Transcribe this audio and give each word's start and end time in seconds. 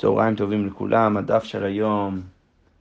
צהריים 0.00 0.34
טובים 0.34 0.66
לכולם, 0.66 1.16
הדף 1.16 1.44
של 1.44 1.64
היום 1.64 2.20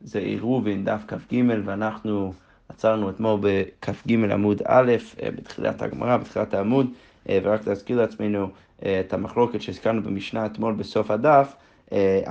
זה 0.02 0.20
עירובין, 0.20 0.86
דף 0.86 1.02
כ"ג, 1.08 1.44
ואנחנו 1.66 2.34
עצרנו 2.70 3.10
אתמול 3.10 3.40
בכ"ג 3.42 4.32
עמוד 4.32 4.62
א', 4.66 4.92
אה, 5.24 5.32
בתחילת 5.32 5.82
הגמרא, 5.82 6.18
בתחילת 6.18 6.54
העמוד, 6.54 6.88
אה, 7.30 7.40
ורק 7.44 7.68
להזכיר 7.68 7.98
לעצמנו 7.98 8.50
אה, 8.86 9.00
את 9.00 9.14
המחלוקת 9.14 9.62
שהזכרנו 9.62 10.04
במשנה 10.04 10.46
אתמול 10.46 10.74
בסוף 10.74 11.12
הדף, 11.12 11.56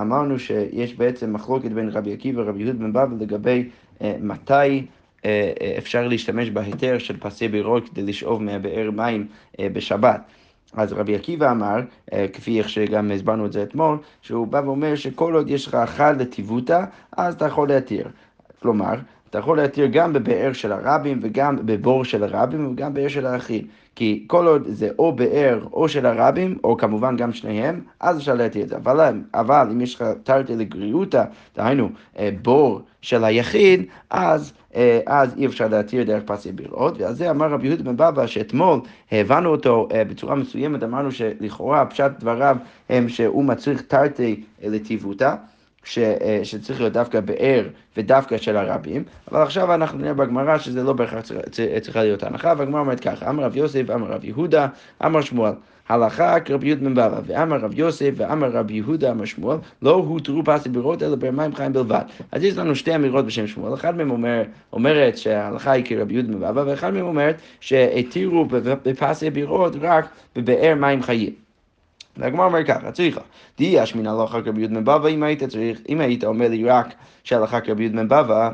אמרנו 0.01 0.39
שיש 0.39 0.93
בעצם 0.93 1.33
מחלוקת 1.33 1.71
בין 1.71 1.89
רבי 1.89 2.13
עקיבא 2.13 2.41
ורבי 2.41 2.63
יהוד 2.63 2.79
בן 2.79 2.93
בבל 2.93 3.17
לגבי 3.19 3.69
מתי 4.01 4.85
אפשר 5.77 6.07
להשתמש 6.07 6.49
בהיתר 6.49 6.97
של 6.97 7.17
פסי 7.17 7.47
בירות 7.47 7.89
כדי 7.89 8.01
לשאוב 8.01 8.43
מהבאר 8.43 8.91
מים 8.91 9.27
בשבת. 9.61 10.21
אז 10.73 10.93
רבי 10.93 11.15
עקיבא 11.15 11.51
אמר, 11.51 11.79
אה, 12.13 12.25
כפי 12.33 12.59
איך 12.59 12.69
שגם 12.69 13.11
הסברנו 13.11 13.45
את 13.45 13.53
זה 13.53 13.63
אתמול, 13.63 13.97
שהוא 14.21 14.47
בא 14.47 14.61
ואומר 14.65 14.95
שכל 14.95 15.33
עוד 15.35 15.49
יש 15.49 15.67
לך 15.67 15.75
אחד 15.75 16.21
לטיבותא, 16.21 16.83
אז 17.17 17.33
אתה 17.35 17.45
יכול 17.45 17.67
להתיר. 17.67 18.07
כלומר, 18.61 18.93
אתה 19.29 19.37
יכול 19.37 19.57
להתיר 19.57 19.87
גם 19.91 20.13
בבאר 20.13 20.53
של 20.53 20.71
הרבים 20.71 21.19
וגם 21.23 21.55
בבור 21.65 22.05
של 22.05 22.23
הרבים 22.23 22.71
וגם 22.71 22.93
באר 22.93 23.07
של 23.07 23.25
היחיד. 23.25 23.65
כי 23.99 24.23
כל 24.27 24.47
עוד 24.47 24.63
זה 24.67 24.89
או 24.99 25.11
באר 25.15 25.59
או 25.73 25.89
של 25.89 26.05
הרבים, 26.05 26.57
או 26.63 26.77
כמובן 26.77 27.17
גם 27.17 27.33
שניהם, 27.33 27.81
אז 27.99 28.17
אפשר 28.17 28.33
להתיר 28.33 28.63
את 28.63 28.69
זה. 28.69 28.75
אבל, 28.75 29.21
אבל 29.33 29.67
אם 29.71 29.81
יש 29.81 29.95
לך 29.95 30.05
תרתי 30.23 30.55
לגריותא, 30.55 31.23
דהיינו 31.55 31.89
אה, 32.19 32.29
בור 32.41 32.81
של 33.01 33.23
היחיד, 33.23 33.83
אז, 34.09 34.53
אה, 34.75 34.99
אז 35.05 35.37
אי 35.37 35.45
אפשר 35.45 35.67
להתיר 35.67 36.03
דרך 36.03 36.23
פסי 36.25 36.51
בירות. 36.51 37.01
ועל 37.01 37.13
זה 37.13 37.31
אמר 37.31 37.49
רבי 37.49 37.67
יהודה 37.67 37.83
בן 37.83 37.97
בבא, 37.97 38.27
שאתמול 38.27 38.79
הבנו 39.11 39.49
אותו 39.49 39.87
אה, 39.91 40.03
בצורה 40.03 40.35
מסוימת, 40.35 40.83
אמרנו 40.83 41.11
שלכאורה 41.11 41.85
פשט 41.85 42.11
דבריו 42.19 42.57
הם 42.89 43.09
שהוא 43.09 43.43
מצריך 43.43 43.81
תרתי 43.81 44.43
לטיבותא. 44.63 45.35
ש, 45.83 45.97
אה, 45.97 46.39
שצריך 46.43 46.79
להיות 46.79 46.93
דווקא 46.93 47.19
באר 47.19 47.67
ודווקא 47.97 48.37
של 48.37 48.57
הרבים, 48.57 49.03
אבל 49.31 49.41
עכשיו 49.41 49.73
אנחנו 49.73 49.97
נראה 49.97 50.13
בגמרא 50.13 50.57
שזה 50.57 50.83
לא 50.83 50.93
בהכרח 50.93 51.23
צריכה 51.81 52.03
להיות 52.03 52.23
הנחה, 52.23 52.53
והגמרא 52.57 52.79
אומרת 52.79 52.99
ככה, 52.99 53.29
אמר 53.29 53.43
רב 53.43 53.55
יוסף, 53.55 53.89
אמר 53.89 54.07
רב 54.07 54.25
יהודה, 54.25 54.67
אמר 55.05 55.21
שמואל. 55.21 55.53
הלכה 55.89 56.39
כרבי 56.39 56.67
יהודה 56.67 56.83
בן 56.83 56.93
בבא, 56.93 57.19
ואמר 57.25 57.57
רב 57.57 57.79
יוסף 57.79 58.09
ואמר 58.15 58.49
רבי 58.51 58.73
יהודה 58.73 59.11
אמר 59.11 59.25
שמואל, 59.25 59.57
לא 59.81 59.91
הותרו 59.91 60.41
פסי 60.45 60.69
בירות 60.69 61.03
אלא 61.03 61.15
במים 61.15 61.55
חיים 61.55 61.73
בלבד. 61.73 62.01
אז 62.31 62.43
יש 62.43 62.57
לנו 62.57 62.75
שתי 62.75 62.95
אמירות 62.95 63.25
בשם 63.25 63.47
שמואל, 63.47 63.73
אחד 63.73 63.97
מהם 63.97 64.11
אומר, 64.11 64.43
אומרת 64.73 65.17
שההלכה 65.17 65.71
היא 65.71 65.85
כרבי 65.85 66.13
יהודה 66.13 66.33
בן 66.33 66.39
בבא, 66.39 66.63
ואחד 66.65 66.93
מהם 66.93 67.05
אומרת 67.05 67.41
שהתירו 67.59 68.45
בפסי 68.85 69.29
בירות 69.29 69.73
רק 69.81 70.05
בבאר 70.35 70.75
מים 70.75 71.03
חיים. 71.03 71.48
והגמר 72.19 72.43
אומר 72.43 72.63
ככה, 72.63 72.91
צריכה, 72.91 73.21
די 73.57 73.83
אשמינא 73.83 74.09
לא 74.09 74.25
אחר 74.25 74.41
כרבי 74.41 74.67
בן 74.67 74.83
בבא, 74.83 75.07
אם 75.07 75.23
היית 75.23 75.43
צריך, 75.43 75.79
אם 75.89 76.01
היית 76.01 76.23
אומר 76.23 76.47
לי 76.47 76.63
רק 76.65 76.93
שהלכה 77.23 77.61
כרבי 77.61 77.89
בן 77.89 78.07
בבא, 78.07 78.51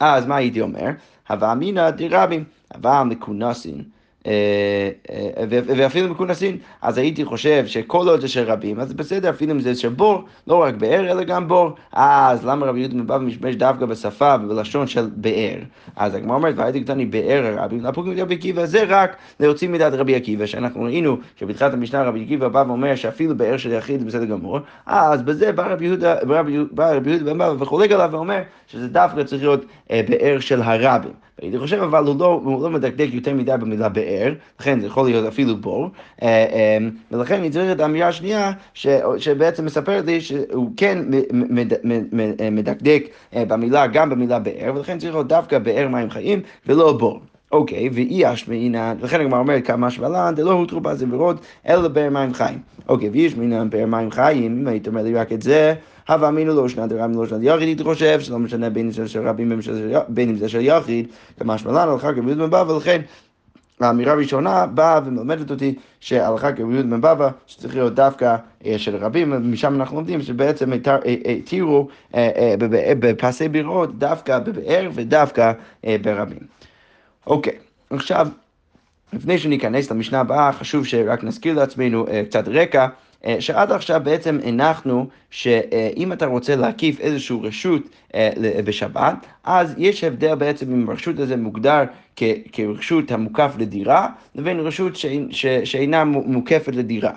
אז 0.00 0.26
מה 0.26 0.36
הייתי 0.36 0.60
אומר? 0.60 0.90
הווה 1.28 1.52
אמינא 1.52 1.90
דרבים, 1.90 2.44
אבל 2.74 3.02
מכונסין. 3.02 3.84
אה, 4.26 4.90
אה, 5.10 5.44
ואפילו 5.48 6.08
מכונסין, 6.08 6.58
אז 6.82 6.98
הייתי 6.98 7.24
חושב 7.24 7.66
שכל 7.66 8.08
עוד 8.08 8.20
זה 8.20 8.28
של 8.28 8.42
רבים, 8.42 8.80
אז 8.80 8.92
בסדר, 8.92 9.30
אפילו 9.30 9.52
אם 9.52 9.60
זה 9.60 9.74
של 9.74 9.88
בור, 9.88 10.24
לא 10.46 10.62
רק 10.62 10.74
באר, 10.74 11.10
אלא 11.10 11.22
גם 11.22 11.48
בור. 11.48 11.70
אז 11.92 12.46
למה 12.46 12.66
רבי 12.66 12.80
יהודה 12.80 12.96
מבבא 12.96 13.18
משתמש 13.18 13.54
דווקא 13.54 13.86
בשפה 13.86 14.34
ובלשון 14.42 14.86
של 14.86 15.06
באר? 15.16 15.58
אז 15.96 16.14
הגמרא 16.14 16.36
אומרת, 16.36 16.54
והייתי 16.56 16.84
קטני 16.84 17.06
באר 17.06 17.46
הרבים, 17.46 17.84
לפוק 17.84 18.06
מידי 18.06 18.22
רבי 18.22 18.34
עקיבא, 18.34 18.66
זה 18.66 18.84
רק 18.88 19.16
להוציא 19.40 19.68
מדעת 19.68 19.92
רבי 19.92 20.14
עקיבא, 20.14 20.46
שאנחנו 20.46 20.82
ראינו 20.82 21.16
שבתחילת 21.36 21.74
המשנה 21.74 22.02
רבי 22.02 22.22
עקיבא 22.22 22.48
בא 22.48 22.64
ואומר 22.66 22.94
שאפילו 22.94 23.36
באר 23.36 23.56
של 23.56 23.72
יחיד 23.72 24.00
זה 24.00 24.06
בסדר 24.06 24.24
גמור, 24.24 24.58
אז 24.86 25.22
בזה 25.22 25.52
בא 25.52 25.66
רבי 25.72 25.84
יהודה, 25.84 26.14
בא 26.70 26.92
רבי 26.92 27.10
יהודה 27.10 27.52
וחולק 27.58 27.92
עליו 27.92 28.08
ואומר 28.12 28.42
שזה 28.66 28.88
דווקא 28.88 29.22
צריך 29.22 29.42
להיות 29.42 29.64
אה, 29.90 30.00
באר 30.08 30.40
של 30.40 30.62
הרבים. 30.62 31.24
הייתי 31.42 31.58
חושב, 31.58 31.82
אבל 31.82 32.04
הוא 32.04 32.20
לא, 32.20 32.40
הוא 32.44 32.62
לא 32.62 32.70
מדקדק 32.70 33.08
יותר 33.12 33.34
מדי 33.34 33.52
במילה 33.60 33.88
באר, 33.88 34.32
לכן 34.60 34.80
זה 34.80 34.86
יכול 34.86 35.06
להיות 35.06 35.26
אפילו 35.26 35.56
בור, 35.56 35.88
אה, 36.22 36.28
אה, 36.28 36.78
ולכן 37.10 37.34
אני 37.34 37.50
צריך 37.50 37.72
את 37.72 37.80
האמירה 37.80 38.08
השנייה, 38.08 38.52
ש, 38.74 38.86
שבעצם 39.18 39.64
מספרת 39.64 40.04
לי 40.04 40.20
שהוא 40.20 40.70
כן 40.76 40.98
מדקדק 42.52 43.04
אה, 43.34 43.44
במילה, 43.44 43.86
גם 43.86 44.10
במילה 44.10 44.38
באר, 44.38 44.72
ולכן 44.74 44.98
צריך 44.98 45.14
להיות 45.14 45.28
דווקא 45.28 45.58
באר 45.58 45.88
מים 45.88 46.10
חיים 46.10 46.40
ולא 46.66 46.92
בור. 46.92 47.20
אוקיי, 47.52 47.88
ואי 47.92 48.32
אשמעינן, 48.32 48.96
לכן 49.02 49.20
הגמרא 49.20 49.38
אומרת 49.38 49.66
כמה 49.66 49.90
שבלן, 49.90 50.34
דלא 50.36 50.52
הותרו 50.52 50.80
בזה 50.80 51.06
ורות, 51.10 51.36
אלא 51.68 51.88
באר 51.88 52.10
מים 52.10 52.34
חיים. 52.34 52.58
אוקיי, 52.88 53.08
ואי 53.08 53.26
אשמעינן 53.26 53.70
באר 53.70 53.86
מים 53.86 54.10
חיים, 54.10 54.58
אם 54.60 54.68
היית 54.68 54.88
אומר 54.88 55.02
לי 55.02 55.14
רק 55.14 55.32
את 55.32 55.42
זה, 55.42 55.74
הווה 56.08 56.28
אמינו 56.28 56.54
לא 56.54 56.68
שנת 56.68 56.92
רבים 56.92 57.18
לא 57.18 57.26
שנת 57.26 57.40
יחיד, 57.42 57.62
הייתי 57.62 57.84
חושב 57.84 58.20
שלא 58.20 58.38
משנה 58.38 58.70
בין 58.70 58.86
אם 58.86 58.92
זה 58.92 59.08
של 59.08 59.28
רבים 59.28 59.60
בין 60.08 60.28
אם 60.28 60.36
זה 60.36 60.48
של 60.48 60.60
יחיד, 60.60 61.06
כמה 61.38 61.58
שמלן 61.58 61.88
הלכה 61.88 62.14
כרביות 62.14 62.38
בן 62.38 62.46
בבא, 62.46 62.64
ולכן 62.68 63.00
האמירה 63.80 64.12
הראשונה 64.12 64.66
באה 64.66 65.00
ומלמדת 65.04 65.50
אותי 65.50 65.74
שהלכה 66.00 66.52
כרביות 66.52 66.86
בן 66.86 67.00
בבא, 67.00 67.28
שצריך 67.46 67.74
להיות 67.74 67.94
דווקא 67.94 68.36
אה, 68.66 68.78
של 68.78 68.96
רבים, 68.96 69.52
משם 69.52 69.74
אנחנו 69.74 69.96
לומדים 69.96 70.22
שבעצם 70.22 70.72
התירו 71.38 71.88
אה, 72.14 72.30
אה, 72.36 72.54
בפסי 72.98 73.48
בירות 73.48 73.98
דווקא 73.98 74.38
בבאר 74.38 74.90
ודווקא 74.94 75.52
ברבים. 76.02 76.38
אוקיי, 77.26 77.54
עכשיו, 77.90 78.28
לפני 79.12 79.38
שניכנס 79.38 79.90
למשנה 79.90 80.20
הבאה, 80.20 80.52
חשוב 80.52 80.86
שרק 80.86 81.24
נזכיר 81.24 81.54
לעצמנו 81.54 82.06
קצת 82.28 82.48
רקע. 82.48 82.86
אה, 83.26 83.36
שעד 83.40 83.72
עכשיו 83.72 84.00
בעצם 84.04 84.38
הנחנו 84.44 85.06
שאם 85.30 86.12
אתה 86.12 86.26
רוצה 86.26 86.56
להקיף 86.56 87.00
איזושהי 87.00 87.36
רשות 87.42 87.82
אה, 88.14 88.30
בשבת, 88.64 89.26
אז 89.44 89.74
יש 89.78 90.04
הבדל 90.04 90.34
בעצם 90.34 90.72
אם 90.72 90.90
הרשות 90.90 91.18
הזה 91.18 91.36
מוגדר 91.36 91.84
כרשות 92.52 93.10
המוקף 93.10 93.52
לדירה, 93.58 94.08
לבין 94.34 94.60
רשות 94.60 94.92
שאינה 95.64 96.04
מוקפת 96.04 96.76
לדירה. 96.76 97.12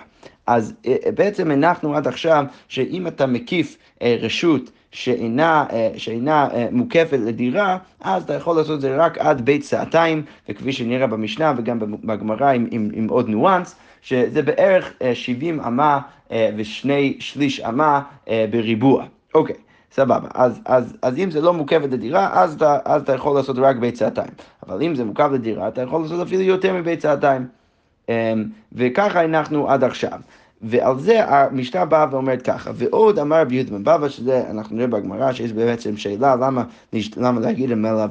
אז 0.46 0.74
אה, 0.86 0.96
בעצם 1.14 1.50
הנחנו 1.50 1.96
עד 1.96 2.06
עכשיו 2.06 2.44
שאם 2.68 3.06
אתה 3.06 3.26
מקיף 3.26 3.76
רשות 4.02 4.70
שאינה, 4.92 5.64
שאינה 5.96 6.48
מוקפת 6.72 7.18
לדירה, 7.18 7.78
אז 8.00 8.22
אתה 8.22 8.34
יכול 8.34 8.56
לעשות 8.56 8.76
את 8.76 8.80
זה 8.80 8.96
רק 8.96 9.18
עד 9.18 9.40
בית 9.40 9.62
סעתיים, 9.62 10.22
וכפי 10.48 10.72
שנראה 10.72 11.06
במשנה 11.06 11.52
וגם 11.56 11.78
בגמרא 12.04 12.50
עם, 12.50 12.66
עם, 12.70 12.90
עם 12.94 13.08
עוד 13.08 13.28
ניואנס, 13.28 13.76
שזה 14.02 14.42
בערך 14.42 14.92
70 15.14 15.60
אה, 15.60 15.68
אמה 15.68 16.00
אה, 16.32 16.50
ושני 16.56 17.16
שליש 17.20 17.60
אמה 17.60 18.02
אה, 18.28 18.46
בריבוע. 18.50 19.04
אוקיי. 19.34 19.56
סבבה, 19.92 20.28
אז, 20.34 20.60
אז, 20.64 20.96
אז 21.02 21.18
אם 21.18 21.30
זה 21.30 21.40
לא 21.40 21.54
מוקף 21.54 21.80
לדירה, 21.90 22.42
אז 22.42 22.54
אתה, 22.54 22.78
אז 22.84 23.02
אתה 23.02 23.14
יכול 23.14 23.36
לעשות 23.36 23.56
רק 23.58 23.76
ביצעתיים. 23.76 24.30
אבל 24.66 24.82
אם 24.82 24.94
זה 24.94 25.04
מוקף 25.04 25.28
לדירה, 25.32 25.68
אתה 25.68 25.82
יכול 25.82 26.02
לעשות 26.02 26.26
אפילו 26.26 26.42
יותר 26.42 26.74
מביצעתיים. 26.74 27.46
אמ, 28.08 28.44
וככה 28.72 29.24
אנחנו 29.24 29.70
עד 29.70 29.84
עכשיו. 29.84 30.20
ועל 30.62 30.98
זה 30.98 31.24
המשנה 31.28 31.84
באה 31.84 32.06
ואומרת 32.10 32.42
ככה, 32.42 32.70
ועוד 32.74 33.18
אמר 33.18 33.40
רבי 33.40 33.54
יהודה 33.54 33.70
בן 33.70 33.84
בבא, 33.84 34.08
שזה, 34.08 34.50
אנחנו 34.50 34.76
נראה 34.76 34.86
בגמרא 34.86 35.32
שיש 35.32 35.52
בעצם 35.52 35.96
שאלה 35.96 36.36
למה, 36.36 36.64
למה 37.16 37.40
להגיד 37.40 37.70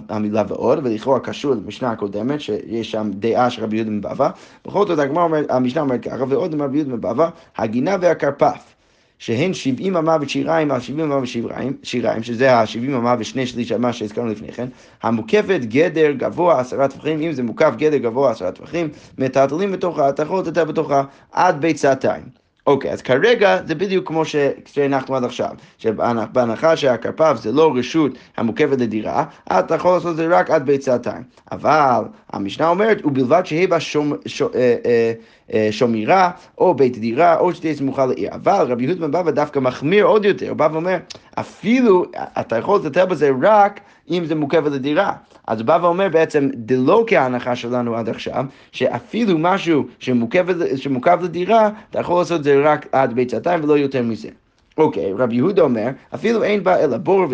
המילה, 0.09 0.43
ועוד, 0.47 0.79
ולכאורה 0.83 1.19
קשור 1.19 1.53
למשנה 1.53 1.91
הקודמת, 1.91 2.41
שיש 2.41 2.91
שם 2.91 3.11
דעה 3.13 3.49
של 3.49 3.63
רבי 3.63 3.75
יהודה 3.75 3.91
בן 3.91 4.01
בבא, 4.01 4.29
בכל 4.65 4.87
זאת 4.87 4.99
הגמרא 4.99 5.23
אומרת, 5.23 5.51
המשנה 5.51 5.81
אומרת 5.81 6.03
ככה, 6.03 6.23
ועוד 6.29 6.53
אמר 6.53 6.65
רבי 6.65 6.77
יהודה 6.77 6.91
בן 6.95 7.01
בבא, 7.01 7.29
הגינה 7.57 7.95
והכרפף. 8.01 8.76
שהן 9.19 9.53
70 9.53 9.97
אמה 9.97 10.17
ושיריים 10.21 10.71
על 10.71 10.79
70 10.81 11.11
אמה 11.11 11.21
ושיריים, 11.21 12.23
שזה 12.23 12.53
ה-70 12.55 12.95
אמה 12.97 13.15
ושני 13.19 13.47
שליש 13.47 13.71
אמה 13.71 13.93
שהזכרנו 13.93 14.31
לפני 14.31 14.51
כן, 14.51 14.67
המוקפת 15.03 15.59
גדר 15.61 16.11
גבוה 16.11 16.59
עשרה 16.59 16.87
טפחים, 16.87 17.21
אם 17.21 17.31
זה 17.31 17.43
מוקף 17.43 17.73
גדר 17.77 17.97
גבוה 17.97 18.31
עשרה 18.31 18.51
טפחים, 18.51 18.89
מטלטלים 19.17 19.71
בתוכה, 19.71 20.09
יכול 20.23 20.39
לטלטל 20.39 20.63
בתוכה 20.63 21.03
עד 21.31 21.61
ביצתיים. 21.61 22.46
אוקיי, 22.67 22.91
אז 22.91 23.01
כרגע 23.01 23.57
זה 23.65 23.75
בדיוק 23.75 24.07
כמו 24.07 24.23
שהנחנו 24.65 25.15
עד 25.15 25.23
עכשיו, 25.23 25.49
שבהנחה 25.77 26.77
שהכרפף 26.77 27.37
זה 27.41 27.51
לא 27.51 27.73
רשות 27.75 28.11
המוקפת 28.37 28.81
לדירה, 28.81 29.23
אתה 29.51 29.75
יכול 29.75 29.91
לעשות 29.91 30.11
את 30.11 30.15
זה 30.15 30.27
רק 30.27 30.51
עד 30.51 30.65
ביצתיים. 30.65 31.23
אבל 31.51 32.01
המשנה 32.33 32.69
אומרת, 32.69 33.05
ובלבד 33.05 33.45
שיהיה 33.45 33.67
בה 33.67 33.79
שום, 33.79 34.13
ש, 34.25 34.41
אה, 34.41 34.47
אה, 34.85 35.13
אה, 35.53 35.67
שומירה, 35.71 36.31
או 36.57 36.73
בית 36.73 36.97
דירה, 36.97 37.37
או 37.37 37.53
שתהיה 37.53 37.75
סמוכה 37.75 38.05
לעיר. 38.05 38.29
אבל 38.33 38.65
רבי 38.69 38.83
יהודה 38.83 39.07
בן 39.07 39.11
בבא 39.11 39.31
דווקא 39.31 39.59
מחמיר 39.59 40.05
עוד 40.05 40.25
יותר, 40.25 40.49
הוא 40.49 40.57
בא 40.57 40.69
ואומר, 40.71 40.97
אפילו 41.35 42.05
אתה 42.39 42.57
יכול 42.57 42.79
לטפל 42.85 43.05
בזה 43.05 43.31
רק 43.41 43.79
אם 44.09 44.25
זה 44.25 44.35
מוקפת 44.35 44.71
לדירה. 44.71 45.13
אז 45.47 45.59
הוא 45.59 45.65
בא 45.67 45.79
ואומר 45.81 46.09
בעצם, 46.09 46.49
דלא 46.53 47.03
כהנחה 47.07 47.55
שלנו 47.55 47.95
עד 47.95 48.09
עכשיו, 48.09 48.45
שאפילו 48.71 49.37
משהו 49.37 49.83
שמוקף, 49.99 50.43
שמוקף 50.75 51.17
לדירה, 51.21 51.69
אתה 51.89 51.99
יכול 51.99 52.19
לעשות 52.19 52.39
את 52.39 52.43
זה 52.43 52.61
רק 52.63 52.87
עד 52.91 53.13
ביצתיים 53.13 53.63
ולא 53.63 53.77
יותר 53.77 54.03
מזה. 54.03 54.29
אוקיי, 54.77 55.13
רבי 55.13 55.35
יהודה 55.35 55.61
אומר, 55.61 55.87
אפילו 56.15 56.43
אין 56.43 56.63
בה 56.63 56.79
אלא 56.79 56.97
בור 56.97 57.25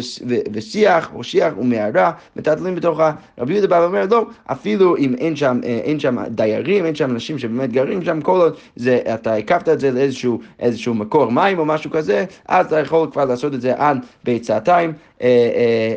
ושיח, 0.54 1.12
או 1.16 1.24
שיח 1.24 1.54
ומערה, 1.58 2.12
מטלטלים 2.36 2.76
בתוכה. 2.76 3.12
רבי 3.38 3.54
יהודה 3.54 3.68
בא 3.68 3.84
ואומר, 3.84 4.06
לא, 4.12 4.26
אפילו 4.46 4.98
אם 4.98 5.16
אין 5.18 5.36
שם, 5.36 5.60
אה, 5.64 5.70
אין 5.70 6.00
שם 6.00 6.18
דיירים, 6.30 6.86
אין 6.86 6.96
שם 6.96 7.12
אנשים 7.12 7.40
שבאמת 7.40 7.72
גרים 7.72 8.04
שם, 8.04 8.22
כל 8.22 8.42
עוד 8.42 8.56
זה, 8.76 9.00
אתה 9.14 9.36
הקפת 9.36 9.70
את 9.70 9.80
זה 9.80 9.92
לאיזשהו 9.92 10.40
איזשהו 10.60 10.94
מקור 10.94 11.32
מים 11.32 11.60
או 11.60 11.66
משהו 11.66 11.92
כזה, 11.92 12.26
אז 12.48 12.66
אתה 12.66 12.80
יכול 12.80 13.08
כבר 13.12 13.26
לעשות 13.26 13.54
את 13.54 13.62
זה 13.62 13.74
עד 13.78 13.98
ביצתיים, 14.24 14.94
אה, 15.22 15.28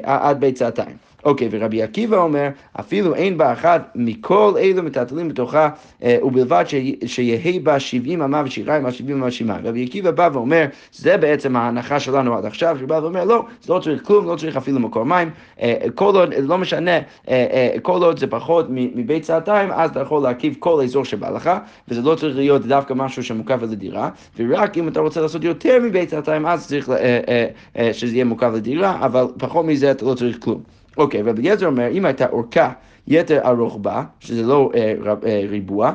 אה, 0.06 0.28
עד 0.28 0.40
ביצתיים. 0.40 1.06
אוקיי, 1.26 1.49
ורבי 1.50 1.82
עקיבא 1.82 2.17
אומר, 2.17 2.49
אפילו 2.81 3.14
אין 3.14 3.38
בה 3.38 3.52
אחת 3.52 3.93
מכל 3.94 4.52
אלו 4.58 4.82
מטלטלים 4.82 5.28
בתוכה, 5.28 5.69
אה, 6.02 6.19
ובלבד 6.23 6.64
ש- 6.69 6.75
שיהא 7.06 7.61
בה 7.62 7.81
שבעים 7.81 8.23
אמה 8.23 8.43
ושיריים 8.46 8.87
על 8.87 8.93
שבעים 8.93 9.17
אמה 9.17 9.26
ושיריים. 9.26 9.67
רבי 9.67 9.84
עקיבא 9.84 10.11
בא 10.11 10.28
ואומר, 10.32 10.64
זה 10.93 11.17
בעצם 11.17 11.56
ההנחה 11.56 12.00
שלנו 12.00 12.34
עד 12.37 12.44
עכשיו, 12.44 12.76
שבא 12.81 12.94
ואומר, 12.94 13.25
לא, 13.25 13.44
זה 13.62 13.73
לא 13.73 13.78
צריך 13.78 14.02
כלום, 14.06 14.26
לא 14.28 14.37
צריך 14.37 14.56
אפילו 14.56 14.81
מקור 14.81 15.02
מים, 15.05 15.31
אה, 15.62 15.75
כל 15.94 16.17
עוד, 16.17 16.34
לא 16.34 16.58
משנה, 16.58 16.90
אה, 16.96 17.00
אה, 17.28 17.76
כל 17.82 18.02
עוד 18.02 18.19
זה 18.19 18.26
פחות 18.26 18.67
מ- 18.70 18.99
מביצתיים, 19.00 19.70
אז 19.73 19.90
אתה 19.90 20.00
יכול 20.00 20.23
להקיף 20.23 20.56
כל 20.58 20.82
אזור 20.82 21.05
שבא 21.05 21.31
לך, 21.31 21.50
וזה 21.88 22.02
לא 22.02 22.14
צריך 22.14 22.37
להיות 22.37 22.67
דווקא 22.67 22.94
משהו 22.94 23.23
שמוקף 23.23 23.58
לדירה, 23.62 24.08
ורק 24.37 24.78
אם 24.78 24.88
אתה 24.88 25.00
רוצה 25.00 25.20
לעשות 25.20 25.44
יותר 25.44 25.78
מביצתיים, 25.82 26.46
אז 26.46 26.67
צריך 26.69 26.90
אה, 26.90 26.96
אה, 27.28 27.46
אה, 27.78 27.93
שזה 27.93 28.14
יהיה 28.14 28.25
מוקף 28.25 28.50
לדירה, 28.55 28.99
אבל 29.06 29.25
פחות 29.38 29.67
מזה 29.67 29.90
אתה 29.90 30.05
לא 30.05 30.14
צריך 30.14 30.38
כלום. 30.40 30.75
אוקיי, 30.96 31.22
רבי 31.22 31.40
אליעזר 31.43 31.66
אומר, 31.66 31.88
אם 31.90 32.04
הייתה 32.04 32.28
אורכה 32.28 32.72
יתר 33.06 33.40
ארוך 33.48 33.78
בה, 33.82 34.04
שזה 34.20 34.43
לא 34.43 34.70
אה, 34.75 34.94
רב- 35.00 35.25
אה, 35.25 35.43
ריבוע, 35.48 35.93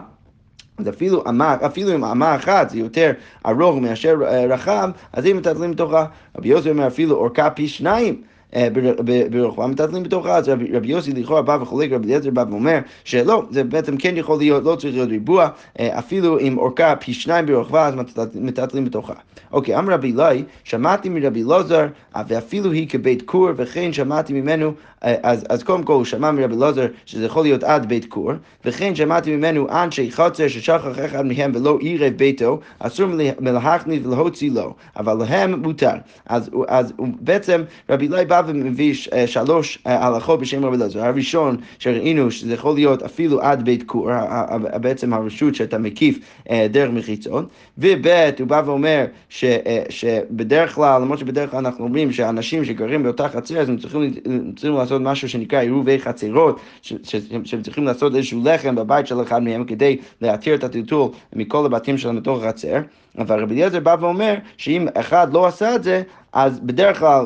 אז 0.77 0.89
אפילו 0.89 1.23
אמה, 1.29 1.57
אפילו 1.65 1.95
אם 1.95 2.03
אמה 2.05 2.35
אחת 2.35 2.69
זה 2.69 2.77
יותר 2.79 3.11
ארוך 3.45 3.77
מאשר 3.81 4.15
אה, 4.27 4.45
רחב, 4.45 4.89
אז 5.13 5.25
אם 5.25 5.37
מטלטלים 5.37 5.71
בתוכה, 5.71 6.05
רבי 6.37 6.47
יוסי 6.47 6.69
אומר 6.69 6.87
אפילו 6.87 7.15
אורכה 7.15 7.49
פי 7.49 7.67
שניים. 7.67 8.21
אה, 8.55 8.67
בר- 8.73 8.95
ב- 9.05 9.27
ברוחבה 9.37 9.67
מטלטלים 9.67 10.03
בתוכה, 10.03 10.35
אז 10.37 10.49
רבי 10.49 10.87
יוסי 10.87 11.11
לכאורה 11.11 11.41
בא 11.41 11.57
וחולק, 11.61 11.91
רבי 11.91 12.07
אליעזר 12.07 12.29
בא 12.29 12.45
ואומר 12.49 12.77
שלא, 13.03 13.43
זה 13.49 13.63
בעצם 13.63 13.97
כן 13.97 14.13
יכול 14.17 14.37
להיות, 14.37 14.63
לא 14.63 14.75
צריך 14.75 14.93
להיות 14.93 15.09
ריבוע, 15.09 15.47
אה, 15.79 15.99
אפילו 15.99 16.39
אם 16.39 16.57
אורכה 16.57 16.95
פי 16.95 17.13
שניים 17.13 17.45
ברוחבה, 17.45 17.87
אז 17.87 17.95
מטלט- 17.95 18.35
מטלטלים 18.35 18.85
בתוכה. 18.85 19.13
אוקיי, 19.51 19.77
אמר 19.79 19.93
רבי 19.93 20.13
אלי, 20.19 20.43
שמעתי 20.63 21.09
מרבי 21.09 21.43
אלעזר, 21.43 21.85
אה, 22.15 22.21
ואפילו 22.27 22.71
היא 22.71 22.87
כבית 22.89 23.21
כור, 23.25 23.49
וכן 23.57 23.93
שמעתי 23.93 24.33
ממנו, 24.33 24.73
אז, 25.01 25.45
אז 25.49 25.63
קודם 25.63 25.83
כל 25.83 25.93
הוא 25.93 26.05
שמע 26.05 26.31
מרבי 26.31 26.55
אלעזר 26.55 26.85
שזה 27.05 27.25
יכול 27.25 27.43
להיות 27.43 27.63
עד 27.63 27.85
בית 27.89 28.05
כור, 28.05 28.31
וכן 28.65 28.95
שמעתי 28.95 29.35
ממנו 29.35 29.69
אנשי 29.69 30.11
חצר 30.11 30.47
ששכח 30.47 30.81
אחד 31.05 31.25
מהם 31.25 31.51
ולא 31.55 31.77
עירב 31.81 32.13
ביתו, 32.13 32.59
אסור 32.79 33.05
מלה- 33.07 33.31
מלהכניס 33.39 34.05
ולהוציא 34.05 34.51
לו, 34.51 34.73
אבל 34.97 35.17
להם 35.29 35.61
מותר. 35.61 35.93
אז, 36.25 36.49
אז 36.67 36.93
בעצם 36.99 37.61
רבי 37.89 38.07
אלי 38.07 38.25
בא 38.25 38.40
ומביא 38.47 38.93
ש- 38.93 39.07
אה, 39.07 39.27
שלוש 39.27 39.79
אה, 39.87 40.07
הלכות 40.07 40.39
בשם 40.39 40.65
רבי 40.65 40.75
אלעזר. 40.77 41.05
הראשון 41.05 41.57
שראינו 41.79 42.31
שזה 42.31 42.53
יכול 42.53 42.75
להיות 42.75 43.03
אפילו 43.03 43.41
עד 43.41 43.65
בית 43.65 43.83
כור, 43.83 44.11
ה- 44.11 44.19
ה- 44.19 44.55
ה- 44.73 44.77
בעצם 44.79 45.13
הרשות 45.13 45.55
שאתה 45.55 45.77
מקיף 45.77 46.19
אה, 46.49 46.67
דרך 46.69 46.89
מחיצון, 46.91 47.45
וב' 47.77 48.07
הוא 48.39 48.47
בא 48.47 48.61
ואומר 48.65 49.05
ש, 49.29 49.43
אה, 49.43 49.83
שבדרך 49.89 50.75
כלל, 50.75 51.01
למרות 51.01 51.19
שבדרך 51.19 51.51
כלל 51.51 51.59
אנחנו 51.59 51.83
אומרים 51.83 52.11
שאנשים 52.11 52.65
שגרים 52.65 53.03
באותה 53.03 53.29
חצר, 53.29 53.59
אז 53.59 53.69
הם 53.69 53.77
צריכים, 53.77 54.13
צריכים 54.55 54.73
לעשות 54.75 55.01
משהו 55.01 55.29
שנקרא 55.29 55.59
עירובי 55.59 55.99
חצרות, 55.99 56.59
שהם 56.81 57.61
צריכים 57.63 57.85
לעשות 57.85 58.15
איזשהו 58.15 58.41
לחם 58.43 58.75
בבית 58.75 59.07
של 59.07 59.21
אחד 59.21 59.43
מהם 59.43 59.63
כדי 59.63 59.97
להתיר 60.21 60.55
את 60.55 60.63
הטלטול 60.63 61.09
מכל 61.35 61.65
הבתים 61.65 61.97
שלהם 61.97 62.15
בתוך 62.15 62.43
החצר. 62.43 62.77
אבל 63.17 63.39
רבי 63.41 63.53
אליעזר 63.53 63.79
בא 63.79 63.95
ואומר 63.99 64.35
שאם 64.57 64.87
אחד 64.93 65.33
לא 65.33 65.45
עשה 65.47 65.75
את 65.75 65.83
זה, 65.83 66.01
אז 66.33 66.59
בדרך 66.59 66.99
כלל, 66.99 67.25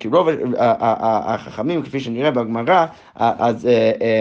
כרוב 0.00 0.28
ה- 0.28 0.32
ה- 0.58 0.74
ה- 0.80 1.34
החכמים, 1.34 1.82
כפי 1.82 2.00
שנראה 2.00 2.30
בגמרא, 2.30 2.86
אז, 3.14 3.66
אה, 3.66 3.92
אה, 4.00 4.20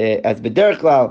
אה, 0.00 0.16
אז 0.24 0.40
בדרך 0.40 0.80
כלל 0.80 1.06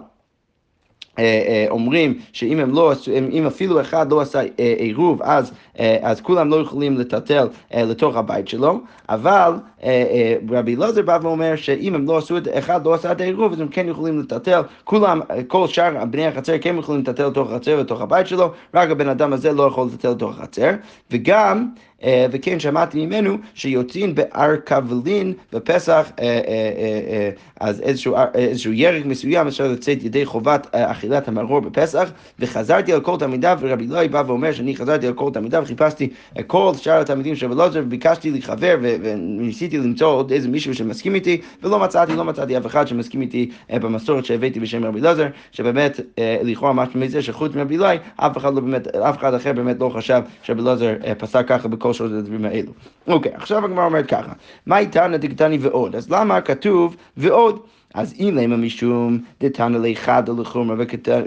אה, 1.20 1.24
אה, 1.24 1.66
אומרים 1.70 2.20
שאם 2.34 2.60
הם 2.60 2.72
לא 2.72 2.94
אם 3.32 3.48
אפילו 3.48 3.82
אחד 3.82 4.12
לא 4.12 4.22
עשה 4.22 4.40
אה, 4.40 4.76
עירוב, 4.78 5.22
אז, 5.22 5.52
אה, 5.80 5.98
אז 6.02 6.22
כולם 6.22 6.50
לא 6.50 6.56
יכולים 6.56 6.98
לטלטל 6.98 7.48
אה, 7.74 7.84
לתוך 7.84 8.16
הבית 8.16 8.48
שלו, 8.48 8.80
אבל 9.10 9.54
אה, 9.84 9.90
אה, 9.90 10.36
רבי 10.50 10.76
אלעזר 10.76 11.02
בא 11.02 11.20
ואומר 11.22 11.56
שאם 11.56 11.96
הם 11.96 12.06
לא 12.08 12.18
עשו 12.18 12.38
את, 12.38 12.48
אחד 12.54 12.86
לא 12.86 12.94
עשה 12.94 13.12
את 13.12 13.22
העירוב, 13.22 13.54
אז 13.54 13.62
הם 13.62 13.68
כן 13.68 13.88
יכולים 13.88 14.20
לטלטל, 14.20 14.62
כולם, 14.84 15.22
אה, 15.32 15.44
כל 15.44 15.68
שאר 15.68 16.06
בני 16.06 16.28
החצר 16.28 16.54
כן 16.62 16.78
יכולים 16.78 17.02
לטלטל 17.02 17.28
לתוך 17.28 17.52
החצר 17.52 17.80
לתוך 17.80 18.02
הבית 18.02 18.28
שלו, 18.28 18.52
רק 18.74 18.90
הבן 18.90 19.10
אדם 19.10 19.34
הזה 19.34 19.54
לא 19.54 19.64
יכול 19.64 19.88
לטלטל 19.88 20.12
לתוך 20.12 20.40
החצר, 20.40 20.72
וגם 21.12 21.68
אה, 21.78 21.87
וכן 22.04 22.60
שמעתי 22.60 23.06
ממנו 23.06 23.38
שיוצאים 23.54 24.16
בארכבלין 24.16 25.34
בפסח, 25.54 26.12
אה, 26.20 26.26
אה, 26.26 26.32
אה, 26.48 27.02
אה, 27.10 27.30
אז 27.60 27.82
איזשהו, 27.82 28.16
אה, 28.16 28.26
איזשהו 28.34 28.74
ירק 28.74 29.06
מסוים 29.06 29.48
אפשר 29.48 29.68
לצאת 29.68 30.04
ידי 30.04 30.26
חובת 30.26 30.68
אה, 30.74 30.92
אכילת 30.92 31.28
המרור 31.28 31.60
בפסח, 31.60 32.12
וחזרתי 32.40 32.94
על 32.94 33.02
כל 33.02 33.18
תלמידיו, 33.20 33.58
ורבי 33.62 33.86
אלוהי 33.86 34.08
בא 34.08 34.24
ואומר 34.28 34.52
שאני 34.52 34.76
חזרתי 34.76 35.08
על 35.08 35.14
כל 35.14 35.30
תלמידיו, 35.34 35.64
חיפשתי 35.66 36.10
אה, 36.38 36.44
כל 36.44 36.72
שאר 36.78 37.02
התלמידים 37.02 37.36
של 37.36 37.46
רבי 37.46 37.62
אלעזר, 37.62 37.82
וביקשתי 37.84 38.32
לחבר, 38.32 38.78
וניסיתי 38.82 39.78
למצוא 39.78 40.08
עוד 40.08 40.32
איזה 40.32 40.50
מישהו 40.50 40.74
שמסכים 40.74 41.16
איתי, 41.16 41.42
ולא 41.64 41.80
מצאתי, 41.80 42.16
לא 42.16 42.24
מצאתי 42.24 42.58
אף 42.58 42.66
אחד 42.66 42.88
שמסכים 42.88 43.22
איתי 43.22 43.50
אה, 43.72 43.80
במסורת 43.80 44.26
שהבאתי 44.26 44.60
בשם 44.60 44.86
רבי 44.86 45.00
אלעזר, 45.00 45.28
שבאמת 45.52 46.00
אה, 46.20 46.38
לכאורה 46.44 46.74
משהו 46.74 47.00
מזה 47.00 47.22
שחוץ 47.22 47.56
מרבי 47.56 47.76
אלוהי, 47.76 47.98
אף 48.16 48.38
אחד 48.38 48.54
לא 48.54 48.62
אף 49.10 49.18
אחד 49.18 49.34
אחר 49.34 49.54
באמת 49.54 49.80
לא 49.80 49.90
חשב 49.90 50.22
שרבי 50.44 50.62
אלעזר 50.62 50.96
אה, 51.06 51.16
פסק 51.16 51.48
ככה 51.48 51.68
בכל 51.68 51.87
שלושת 51.94 52.14
הדברים 52.14 52.46
האלו. 52.46 52.72
אוקיי, 53.08 53.32
עכשיו 53.36 53.66
הגמרא 53.66 53.86
אומרת 53.86 54.06
ככה, 54.06 54.34
מה 54.66 54.78
איתנא 54.78 55.18
דקתני 55.18 55.58
ועוד? 55.58 55.96
אז 55.96 56.12
למה 56.12 56.42
כתוב 56.42 56.96
ועוד? 57.18 57.60
אז 57.94 58.14
אילמה 58.20 58.58
משום 58.58 59.20
דתנא 59.42 59.78
ליחד 59.78 60.30
לחומרה 60.40 60.78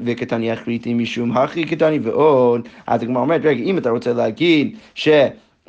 וקטני 0.05 0.53
אחריתי 0.53 0.95
משום 0.95 1.37
הכי 1.37 1.65
קטני 1.65 1.99
ועוד, 1.99 2.69
אז 2.87 3.03
הגמרא 3.03 3.23
אומרת, 3.23 3.41
רגע, 3.45 3.62
אם 3.62 3.79
אתה 3.79 3.91
רוצה 3.91 4.12
להגיד 4.12 4.77
ש... 4.95 5.09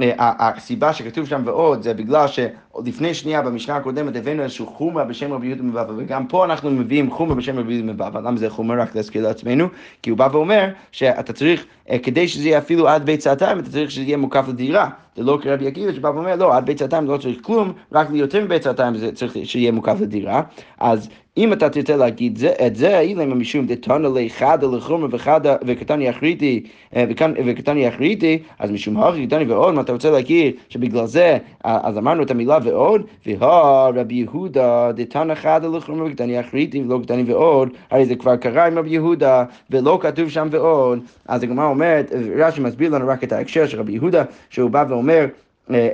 אה, 0.03 0.31
הסיבה 0.39 0.93
שכתוב 0.93 1.25
שם 1.25 1.41
ועוד 1.45 1.83
זה 1.83 1.93
בגלל 1.93 2.25
שלפני 2.27 3.13
שנייה 3.13 3.41
במשנה 3.41 3.75
הקודמת 3.75 4.15
הבאנו 4.15 4.43
איזשהו 4.43 4.67
חומרה 4.67 5.03
בשם 5.03 5.33
רבי 5.33 5.47
יהודה 5.47 5.63
מבבא 5.63 5.93
וגם 5.97 6.27
פה 6.27 6.45
אנחנו 6.45 6.71
מביאים 6.71 7.11
חומרה 7.11 7.35
בשם 7.35 7.59
רבי 7.59 7.73
יהודה 7.73 7.93
מבבא 7.93 8.19
למה 8.19 8.37
זה 8.37 8.49
חומרה 8.49 8.81
רק 8.81 8.95
להזכיר 8.95 9.23
לעצמנו? 9.27 9.67
כי 10.01 10.09
הוא 10.09 10.17
בא 10.17 10.29
ואומר 10.31 10.69
שאתה 10.91 11.33
צריך 11.33 11.65
אה, 11.89 11.99
כדי 11.99 12.27
שזה 12.27 12.47
יהיה 12.47 12.57
אפילו 12.57 12.87
עד 12.87 13.05
בית 13.05 13.21
סעתיים 13.21 13.59
אתה 13.59 13.69
צריך 13.69 13.91
שזה 13.91 14.03
יהיה 14.03 14.17
מוקף 14.17 14.45
לדירה. 14.47 14.89
זה 15.15 15.23
לא 15.23 15.39
כרבי 15.41 15.67
עקיבא 15.67 15.93
שבא 15.93 16.07
ואומר 16.07 16.35
לא 16.35 16.55
עד 16.57 16.65
בית 16.65 16.79
סעתיים 16.79 17.05
לא 17.05 17.17
צריך 17.17 17.37
כלום 17.41 17.73
רק 17.91 18.09
ליותר 18.11 18.45
מבית 18.45 18.63
סעתיים 18.63 18.97
זה 18.97 19.11
צריך 19.11 19.37
שיהיה 19.43 19.71
מוקף 19.71 19.95
לדירה. 20.01 20.41
אז 20.79 21.09
אם 21.37 21.53
אתה 21.53 21.69
תרצה 21.69 21.95
להגיד 21.95 22.37
זה, 22.37 22.53
את 22.67 22.75
זה, 22.75 22.99
אילמה 22.99 23.35
משום 23.35 23.65
דתנא 23.65 24.07
ליחדה 24.07 24.67
לחומר 24.67 25.07
וחדה 25.11 25.55
וקטני 25.65 26.09
אחריתי 26.09 26.63
אה, 26.95 27.05
וקטני 27.45 27.87
אחריתי, 27.87 28.39
אז 28.59 28.71
משום 28.71 28.97
הכי 28.97 29.27
קטני 29.27 29.43
ועוד, 29.43 29.73
מה 29.73 29.81
אתה 29.81 29.93
רוצה 29.93 30.11
להגיד 30.11 30.55
שבגלל 30.69 31.05
זה, 31.05 31.37
אז 31.63 31.97
אמרנו 31.97 32.23
את 32.23 32.31
המילה 32.31 32.57
ועוד, 32.63 33.01
והא 33.25 33.91
רבי 33.95 34.15
יהודה 34.15 34.91
דתנא 34.91 35.35
חדה 35.35 35.67
לחומר 35.67 36.05
וקטני 36.05 36.39
אחריתי 36.39 36.83
ולא 36.83 36.99
קטני 37.03 37.23
ועוד, 37.23 37.69
הרי 37.91 38.05
זה 38.05 38.15
כבר 38.15 38.35
קרה 38.35 38.67
עם 38.67 38.77
רבי 38.77 38.89
יהודה 38.89 39.43
ולא 39.69 39.99
כתוב 40.01 40.29
שם 40.29 40.47
ועוד, 40.51 40.99
אז 41.27 41.43
הגמרא 41.43 41.65
אומרת, 41.65 42.11
רש"י 42.37 42.61
מסביר 42.61 42.89
לנו 42.89 43.07
רק 43.07 43.23
את 43.23 43.31
ההקשר 43.31 43.67
של 43.67 43.79
רבי 43.79 43.93
יהודה, 43.93 44.23
שהוא 44.49 44.69
בא 44.69 44.85
ואומר 44.89 45.25
אה, 45.71 45.89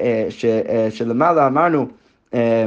אה, 0.69 0.87
שלמעלה 0.91 1.47
אמרנו 1.47 1.85
אה, 2.33 2.65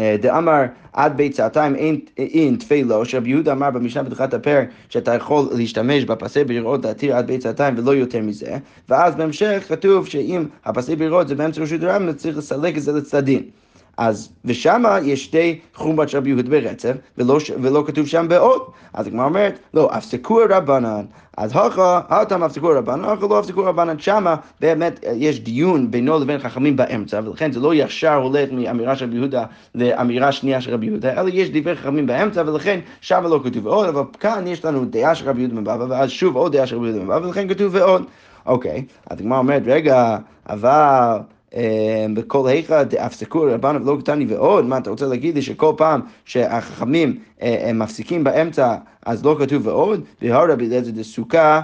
דאמר 0.00 0.62
עד 0.92 1.16
בית 1.16 1.34
סעתיים 1.34 1.74
אין, 2.18 2.56
תפילו, 2.56 3.04
שרבי 3.04 3.30
יהודה 3.30 3.52
אמר 3.52 3.70
במשנה 3.70 4.02
בתחילת 4.02 4.34
הפרק 4.34 4.68
שאתה 4.88 5.14
יכול 5.14 5.48
להשתמש 5.56 6.04
בפסי 6.04 6.44
ברירות 6.44 6.84
להתיר 6.84 7.16
עד 7.16 7.26
בית 7.26 7.42
סעתיים 7.42 7.74
ולא 7.78 7.94
יותר 7.94 8.20
מזה, 8.22 8.56
ואז 8.88 9.14
בהמשך 9.14 9.64
כתוב 9.68 10.06
שאם 10.06 10.44
הפסי 10.64 10.96
ברירות 10.96 11.28
זה 11.28 11.34
באמצע 11.34 11.62
רשות 11.62 11.82
הרמב"ם 11.82 12.12
צריך 12.12 12.38
לסלק 12.38 12.76
את 12.76 12.82
זה 12.82 12.92
לצדדים. 12.92 13.63
אז, 13.96 14.28
ושמה 14.44 14.98
יש 15.02 15.24
שתי 15.24 15.60
חומות 15.74 16.08
של 16.08 16.18
רבי 16.18 16.30
יהודה 16.30 16.50
ברצף, 16.50 16.96
ולא, 17.18 17.38
ולא 17.62 17.84
כתוב 17.86 18.06
שם 18.06 18.26
בעוד. 18.28 18.62
אז 18.94 19.06
הגמרא 19.06 19.24
אומרת, 19.24 19.58
לא, 19.74 19.88
הפסקו 19.92 20.38
רבנן. 20.50 21.04
אז 21.36 21.50
הכה, 21.54 22.00
התם 22.08 22.42
הפסקו 22.42 22.68
רבנן, 22.68 23.04
הכה 23.04 23.26
לא 23.26 23.38
הפסקו 23.38 23.64
רבנן. 23.64 23.98
שמה 23.98 24.36
באמת 24.60 25.04
אה, 25.04 25.12
יש 25.16 25.40
דיון 25.40 25.90
בינו 25.90 26.18
לבין 26.18 26.38
חכמים 26.38 26.76
באמצע, 26.76 27.20
ולכן 27.24 27.52
זה 27.52 27.60
לא 27.60 27.74
ישר 27.74 28.14
הולך 28.14 28.52
מאמירה 28.52 28.96
של 28.96 29.06
רבי 29.06 29.16
יהודה 29.16 29.44
לאמירה 29.74 30.32
שנייה 30.32 30.60
של 30.60 30.74
רבי 30.74 30.86
יהודה, 30.86 31.20
אלא 31.20 31.28
יש 31.32 31.50
דברי 31.50 31.76
חכמים 31.76 32.06
באמצע, 32.06 32.42
ולכן 32.46 32.80
שמה 33.00 33.28
לא 33.28 33.40
כתוב 33.44 33.66
ועוד, 33.66 33.88
אבל 33.88 34.02
כאן 34.20 34.46
יש 34.46 34.64
לנו 34.64 34.84
דעה 34.84 35.14
של 35.14 35.28
רבי 35.28 35.40
יהודה 35.40 35.60
מבבא, 35.60 35.84
ואז 35.88 36.10
שוב 36.10 36.36
עוד 36.36 36.56
דעה 36.56 36.66
של 36.66 36.76
רבי 36.76 36.86
יהודה 36.86 37.04
מבבא, 37.04 37.26
ולכן 37.26 37.48
כתוב 37.48 37.74
ועוד. 37.74 38.02
אוקיי, 38.46 38.84
אז 39.10 39.20
הגמרא 39.20 39.38
אומרת, 39.38 39.62
רגע, 39.66 40.16
אבל... 40.48 41.18
אה, 41.56 42.06
בכל 42.14 42.48
היכא 42.48 42.82
דאפסקו 42.82 43.42
רבנו 43.42 43.86
ולא 43.86 43.96
קטני 44.00 44.26
ועוד, 44.28 44.64
מה 44.64 44.78
אתה 44.78 44.90
רוצה 44.90 45.06
להגיד 45.06 45.34
לי? 45.34 45.42
שכל 45.42 45.72
פעם 45.76 46.00
שהחכמים 46.24 47.18
אה, 47.42 47.68
הם 47.68 47.78
מפסיקים 47.78 48.24
באמצע 48.24 48.76
אז 49.06 49.24
לא 49.24 49.36
כתוב 49.40 49.66
ועוד, 49.66 50.04
והר 50.22 50.50
רבי 50.50 50.66
אליעזר 50.66 50.90
דסוכה, 50.90 51.60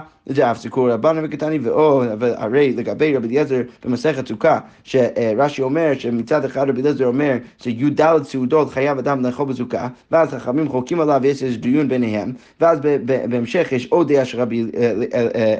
סיכור 0.53 0.91
רבנו 0.91 1.21
וקטני 1.23 1.59
ועוד, 1.59 2.07
אבל 2.07 2.33
הרי 2.37 2.73
לגבי 2.73 3.17
רבי 3.17 3.27
אליעזר 3.27 3.61
במסכת 3.85 4.27
סוכה, 4.27 4.59
שרש"י 4.83 5.61
אומר 5.61 5.91
שמצד 5.99 6.45
אחד 6.45 6.69
רבי 6.69 6.81
אליעזר 6.81 7.05
אומר 7.05 7.37
שי"ד 7.57 8.01
סעודות 8.23 8.69
חייב 8.69 8.97
אדם 8.97 9.25
לאכול 9.25 9.45
בסוכה, 9.45 9.87
ואז 10.11 10.29
חכמים 10.29 10.69
חולקים 10.69 10.99
עליו 10.99 11.19
ויש 11.23 11.43
איזה 11.43 11.57
דיון 11.57 11.87
ביניהם, 11.87 12.33
ואז 12.61 12.79
בהמשך 13.05 13.67
יש 13.71 13.87
עוד 13.87 14.13
דעה 14.13 14.25
של 14.25 14.41
רבי 14.41 14.65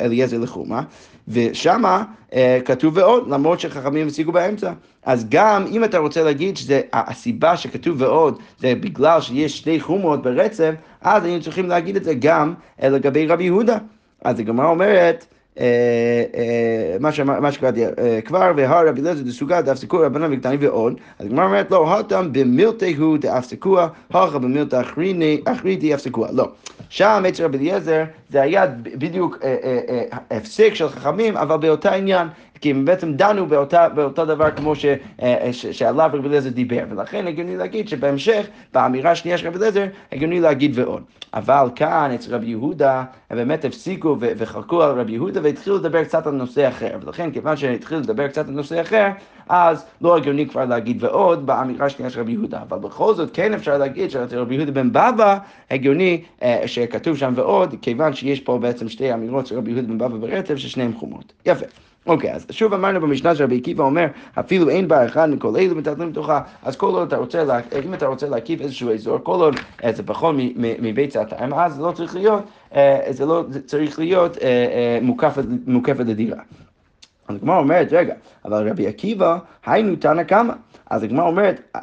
אליעזר 0.01 0.37
לחומה, 0.37 0.81
ושמה 1.31 2.03
כתוב 2.65 2.97
ועוד, 2.97 3.29
למרות 3.29 3.59
שחכמים 3.59 4.07
השיגו 4.07 4.31
באמצע. 4.31 4.71
אז 5.05 5.25
גם 5.29 5.65
אם 5.71 5.83
אתה 5.83 5.97
רוצה 5.97 6.23
להגיד 6.23 6.57
שהסיבה 6.57 7.57
שכתוב 7.57 8.01
ועוד 8.01 8.39
זה 8.59 8.73
בגלל 8.75 9.21
שיש 9.21 9.57
שתי 9.57 9.79
חומות 9.79 10.23
ברצף, 10.23 10.71
אז 11.01 11.25
היינו 11.25 11.41
צריכים 11.41 11.69
להגיד 11.69 11.95
את 11.95 12.03
זה 12.03 12.13
גם 12.13 12.53
לגבי 12.83 13.27
רבי 13.27 13.43
יהודה. 13.43 13.77
אז 14.23 14.39
הגמרא 14.39 14.67
אומרת, 14.67 15.25
מה 17.39 17.51
שקראתי 17.51 17.83
כבר, 18.25 18.51
והר 18.55 18.87
רבי 18.87 19.01
אליעזר 19.01 19.23
דסוגה 19.23 19.61
דאפסקוה 19.61 20.05
רבנן 20.05 20.33
וקטני 20.33 20.57
ועוד, 20.59 20.93
אז 21.19 21.25
הגמרא 21.25 21.45
אומרת 21.45 21.71
לא, 21.71 21.97
הותם 21.97 22.29
במילתי 22.31 22.95
הוא 22.95 23.17
דאפסקוה, 23.17 23.87
הכה 24.09 24.39
במילתא 24.39 24.81
אחרי 25.45 25.75
דאפסקוה, 25.75 26.27
לא. 26.31 26.49
שם 26.89 27.23
אצל 27.29 27.43
רבי 27.43 27.57
אליעזר 27.57 28.03
זה 28.31 28.41
היה 28.41 28.67
בדיוק 28.97 29.37
הפסק 30.31 30.73
של 30.73 30.89
חכמים, 30.89 31.37
אבל 31.37 31.57
באותה 31.57 31.93
עניין. 31.93 32.27
כי 32.61 32.71
הם 32.71 32.85
בעצם 32.85 33.13
דנו 33.13 33.47
באותה, 33.47 33.89
באותו 33.89 34.25
דבר 34.25 34.51
כמו 34.51 34.75
ש, 34.75 34.85
ש, 35.51 35.65
שעליו 35.65 36.09
רבי 36.13 36.27
אליעזר 36.27 36.49
דיבר, 36.49 36.83
ולכן 36.89 37.27
הגיוני 37.27 37.57
להגיד 37.57 37.87
שבהמשך, 37.87 38.47
באמירה 38.73 39.11
השנייה 39.11 39.37
של 39.37 39.47
רבי 39.47 39.57
אליעזר, 39.57 39.85
הגיוני 40.11 40.39
להגיד 40.39 40.79
ועוד. 40.79 41.03
אבל 41.33 41.67
כאן 41.75 42.11
אצל 42.15 42.35
רבי 42.35 42.47
יהודה, 42.47 43.03
הם 43.29 43.37
באמת 43.37 43.65
הפסיקו 43.65 44.17
ו- 44.19 44.31
וחלקו 44.37 44.83
על 44.83 44.99
רבי 44.99 45.11
יהודה 45.11 45.39
והתחילו 45.43 45.77
לדבר 45.77 46.03
קצת 46.03 46.27
על 46.27 46.33
נושא 46.33 46.67
אחר, 46.67 46.97
ולכן 47.01 47.31
כיוון 47.31 47.57
שהתחילו 47.57 47.99
לדבר 47.99 48.27
קצת 48.27 48.47
על 48.47 48.53
נושא 48.53 48.81
אחר, 48.81 49.07
אז 49.49 49.85
לא 50.01 50.17
הגיוני 50.17 50.47
כבר 50.49 50.65
להגיד 50.65 51.03
ועוד 51.03 51.45
באמירה 51.45 51.85
השנייה 51.85 52.09
של 52.09 52.19
רבי 52.19 52.31
יהודה, 52.31 52.59
אבל 52.69 52.77
בכל 52.77 53.13
זאת 53.15 53.29
כן 53.33 53.53
אפשר 53.53 53.77
להגיד 53.77 54.11
שאצל 54.11 54.39
רבי 54.39 54.55
יהודה 54.55 54.71
בן 54.71 54.89
בבא 54.89 55.37
הגיוני 55.71 56.21
אה, 56.43 56.61
שכתוב 56.65 57.17
שם 57.17 57.33
ועוד, 57.35 57.75
כיוון 57.81 58.13
שיש 58.21 58.39
פה 58.39 58.57
בעצם 58.57 58.89
שתי 58.89 59.13
אמירות 59.13 59.47
של 59.47 59.57
רבי 59.57 59.71
יהודה 59.71 59.87
בן 59.87 59.97
בבא 59.97 60.17
ברצף 60.17 60.55
ששניהם 60.55 60.93
חומות. 60.93 61.33
יפה. 61.45 61.65
אוקיי, 62.05 62.33
אז 62.33 62.45
שוב 62.49 62.73
אמרנו 62.73 63.01
במשנה 63.01 63.35
של 63.35 63.43
רבי 63.43 63.57
עקיבא 63.57 63.83
אומר, 63.83 64.05
אפילו 64.39 64.69
אין 64.69 64.87
בה 64.87 65.05
אחד 65.05 65.29
מכל 65.29 65.55
אלו 65.57 65.75
מטלטלים 65.75 66.11
בתוכה, 66.11 66.41
אז 66.63 66.75
כל 66.75 66.87
עוד 66.87 67.07
אתה 67.07 67.17
רוצה, 67.17 67.43
לה, 67.43 67.59
אם 67.85 67.93
אתה 67.93 68.05
רוצה 68.05 68.29
להקיף 68.29 68.61
איזשהו 68.61 68.93
אזור, 68.93 69.19
כל 69.23 69.41
עוד 69.41 69.55
אה, 69.83 69.91
זה 69.91 70.03
פחות 70.03 70.35
מבית 70.55 71.09
צעתיים, 71.09 71.53
אז 71.53 71.75
זה 71.75 71.81
לא 71.81 71.91
צריך 71.91 72.15
להיות, 72.15 72.43
אה, 72.75 72.99
זה 73.09 73.25
לא 73.25 73.43
צריך 73.65 73.99
להיות 73.99 74.37
אה, 74.37 74.99
מוקפת 75.67 76.05
לדירה. 76.05 76.37
אז 77.27 77.35
הגמרא 77.35 77.57
אומרת, 77.57 77.87
רגע, 77.91 78.13
אבל 78.45 78.69
רבי 78.69 78.87
עקיבא, 78.87 79.37
היינו 79.65 79.95
תנא 79.95 80.23
קמא. 80.23 80.53
אז 80.91 81.03
הגמרא 81.03 81.25
אומרת 81.25 81.77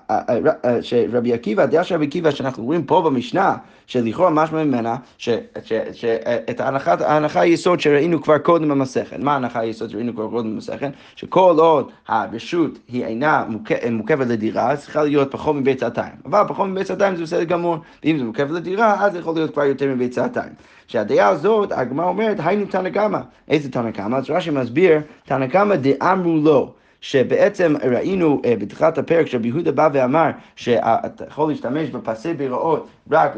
שרבי 0.80 1.32
עקיבא, 1.32 1.62
הדעה 1.62 1.84
של 1.84 1.94
רבי 1.94 2.06
עקיבא 2.06 2.30
שאנחנו 2.30 2.64
רואים 2.64 2.84
פה 2.84 3.02
במשנה, 3.02 3.56
שלכאורה 3.86 4.30
משמע 4.30 4.64
ממנה, 4.64 4.96
שאת 5.18 6.60
ההנחה 7.00 7.40
היסוד 7.40 7.80
שראינו 7.80 8.22
כבר 8.22 8.38
קודם 8.38 8.68
במסכת. 8.68 9.18
מה 9.18 9.32
ההנחה 9.32 9.60
היסוד 9.60 9.90
שראינו 9.90 10.14
כבר 10.14 10.28
קודם 10.30 10.54
במסכת? 10.54 10.90
שכל 11.16 11.54
עוד 11.58 11.90
הרשות 12.08 12.78
היא 12.88 13.04
אינה 13.04 13.44
מוקפת 13.90 14.26
לדירה, 14.26 14.70
אז 14.70 14.80
צריכה 14.80 15.04
להיות 15.04 15.30
פחות 15.30 15.56
מבית 15.56 15.80
סעתיים. 15.80 16.12
אבל 16.26 16.42
פחות 16.48 16.68
מבית 16.68 16.86
סעתיים 16.86 17.16
זה 17.16 17.22
בסדר 17.22 17.44
גמור, 17.44 17.76
ואם 18.04 18.18
זה 18.18 18.24
מוקפת 18.24 18.50
לדירה, 18.50 19.04
אז 19.04 19.12
זה 19.12 19.18
יכול 19.18 19.34
להיות 19.34 19.52
כבר 19.52 19.64
יותר 19.64 19.94
מבית 19.94 20.12
סעתיים. 20.12 20.52
שהדעה 20.86 21.28
הזאת, 21.28 21.72
הגמרא 21.72 22.06
אומרת, 22.06 22.36
היינו 22.44 22.66
תנא 22.66 22.90
קמא. 22.90 23.18
איזה 23.48 23.70
תנא 23.70 23.90
קמא? 23.90 24.16
אז 24.16 24.30
רש"י 24.30 24.50
מסביר, 24.50 25.00
תנא 25.24 25.46
קמא 25.46 25.74
דאמרו 25.76 26.36
לו. 26.36 26.72
שבעצם 27.00 27.74
ראינו 27.90 28.42
uh, 28.44 28.60
בתחילת 28.60 28.98
הפרק 28.98 29.26
שרבי 29.26 29.48
יהודה 29.48 29.72
בא 29.72 29.88
ואמר 29.92 30.30
שאתה 30.56 31.24
יכול 31.28 31.50
להשתמש 31.50 31.90
בפסי 31.90 32.34
ביראות 32.34 32.88
רק 33.10 33.36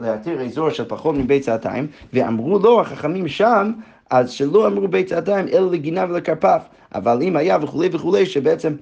להתיר 0.00 0.40
אזור 0.40 0.70
של 0.70 0.84
פחות 0.84 1.14
מבית 1.14 1.42
סעתיים, 1.42 1.86
ואמרו 2.12 2.58
לו 2.58 2.80
החכמים 2.80 3.28
שם 3.28 3.72
אז 4.10 4.30
שלא 4.30 4.66
אמרו 4.66 4.88
בית 4.88 5.08
סעתיים 5.08 5.48
אלא 5.48 5.70
לגינה 5.70 6.04
ולכרפף, 6.08 6.62
אבל 6.94 7.22
אם 7.22 7.36
היה 7.36 7.58
וכולי 7.62 7.88
וכולי 7.92 8.26
שבעצם 8.26 8.72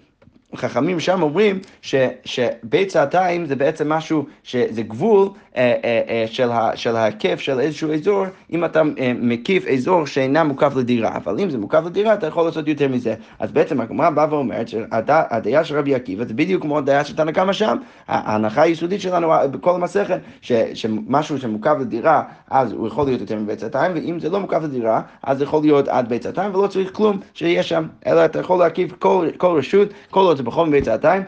חכמים 0.57 1.01
שם 1.01 1.23
אומרים 1.23 1.59
ש, 1.83 1.95
שבית 2.25 2.91
סעתיים 2.91 3.47
זה 3.47 3.57
בעצם 3.57 3.89
משהו, 3.89 4.27
שזה 4.43 4.83
גבול 4.83 5.29
אה, 5.57 5.75
אה, 5.85 6.03
אה, 6.09 6.25
של, 6.27 6.51
ה, 6.51 6.71
של 6.77 6.97
ההיקף 6.97 7.41
של 7.41 7.61
איזשהו 7.61 7.93
אזור, 7.93 8.25
אם 8.53 8.65
אתה 8.65 8.83
אה, 8.99 9.13
מקיף 9.21 9.67
אזור 9.67 10.07
שאינה 10.07 10.45
מוקף 10.45 10.77
לדירה, 10.77 11.17
אבל 11.17 11.41
אם 11.41 11.51
זה 11.51 11.59
מוקף 11.59 11.81
לדירה 11.87 12.15
אתה 12.15 12.27
יכול 12.27 12.45
לעשות 12.45 12.69
יותר 12.69 12.89
מזה. 12.89 13.15
אז 13.39 13.53
בעצם 13.53 13.81
הגמרא 13.81 14.11
באה 14.11 14.27
ואומרת 14.31 14.69
שהדעה 14.69 15.65
של 15.65 15.79
רבי 15.79 15.95
עקיבא 15.95 16.25
זה 16.25 16.35
בדיוק 16.35 16.63
כמו 16.63 16.79
הדעה 16.79 17.05
של 17.05 17.17
תנא 17.17 17.33
קמא 17.33 17.53
שם, 17.53 17.77
ההנחה 18.09 18.63
היסודית 18.63 19.01
שלנו 19.01 19.33
בכל 19.51 19.75
המסכת, 19.75 20.19
ש, 20.41 20.53
שמשהו 20.75 21.39
שמוקף 21.39 21.75
לדירה 21.81 22.23
אז 22.51 22.73
הוא 22.73 22.89
יכול 22.89 23.05
להיות 23.07 23.21
יותר 23.21 23.37
מבית 23.37 23.61
סעתיים, 23.61 23.93
ואם 23.95 24.21
זה 24.21 24.29
לא 24.29 24.41
מוקף 24.41 24.63
לדירה 24.63 25.01
אז 25.23 25.39
זה 25.39 25.45
יכול 25.45 25.61
להיות 25.63 25.89
עד 25.89 26.09
בית 26.09 26.23
סעתיים 26.23 26.55
ולא 26.55 26.67
צריך 26.67 26.91
כלום 26.93 27.21
שיהיה 27.35 27.63
שם, 27.63 27.87
אלא 28.07 28.25
אתה 28.25 28.39
יכול 28.41 28.59
להקיף 28.59 28.93
כל, 28.99 29.29
כל 29.37 29.59
רשות, 29.59 29.89
כל 30.11 30.21
עוד 30.21 30.37
זה 30.45 30.51
בכל 30.51 30.67
מבית 30.67 30.85
סעתיים, 30.85 31.23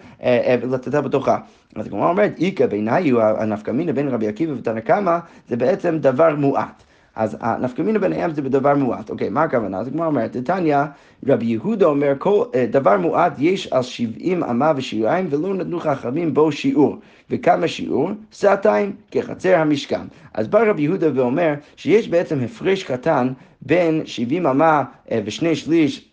ולטטל 0.63 1.01
בתוכה. 1.01 1.39
אז 1.77 1.87
הגמרא 1.87 2.09
אומרת, 2.09 2.33
איכא 2.41 2.67
בעיניי 2.67 3.11
הוא 3.11 3.23
הנפקא 3.23 3.71
מינה 3.71 3.93
בין 3.93 4.09
רבי 4.09 4.29
עקיבא 4.29 4.53
ותנא 4.53 4.81
קמא, 4.81 5.19
זה 5.49 5.57
בעצם 5.57 5.99
דבר 5.99 6.35
מועט. 6.37 6.83
אז 7.17 7.37
הנפקא 7.41 7.83
מינה 7.83 7.99
ביניהם 7.99 8.35
זה 8.35 8.43
בדבר 8.43 8.75
מועט. 8.75 9.11
אוקיי, 9.11 9.29
מה 9.29 9.43
הכוונה? 9.43 9.79
אז 9.79 9.87
הגמרא 9.87 10.07
אומרת, 10.07 10.37
נתניא, 10.37 10.79
רבי 11.27 11.47
יהודה 11.47 11.87
אומר, 11.87 12.13
כל, 12.19 12.45
דבר 12.71 12.99
מועט 12.99 13.33
יש 13.39 13.67
על 13.67 13.83
שבעים 13.83 14.45
אמה 14.45 14.73
ושיעיים, 14.77 15.27
ולא 15.31 15.55
נתנו 15.55 15.81
חכמים 15.81 16.35
בו 16.35 16.53
שיעור. 16.53 16.97
וכמה 17.31 17.69
שיעור? 17.69 18.11
סעתיים, 18.33 18.93
כחצר 19.11 19.57
המשכן. 19.57 20.01
אז 20.35 20.49
בא 20.49 20.63
רבי 20.71 20.83
יהודה 20.83 21.07
ואומר 21.15 21.55
שיש 21.77 22.09
בעצם 22.09 22.39
הפרש 22.45 22.85
קטן 22.85 23.29
בין 23.63 24.03
שבעים 24.05 24.47
אמה 24.47 24.85
ושני 25.25 25.57
שליש 25.57 26.09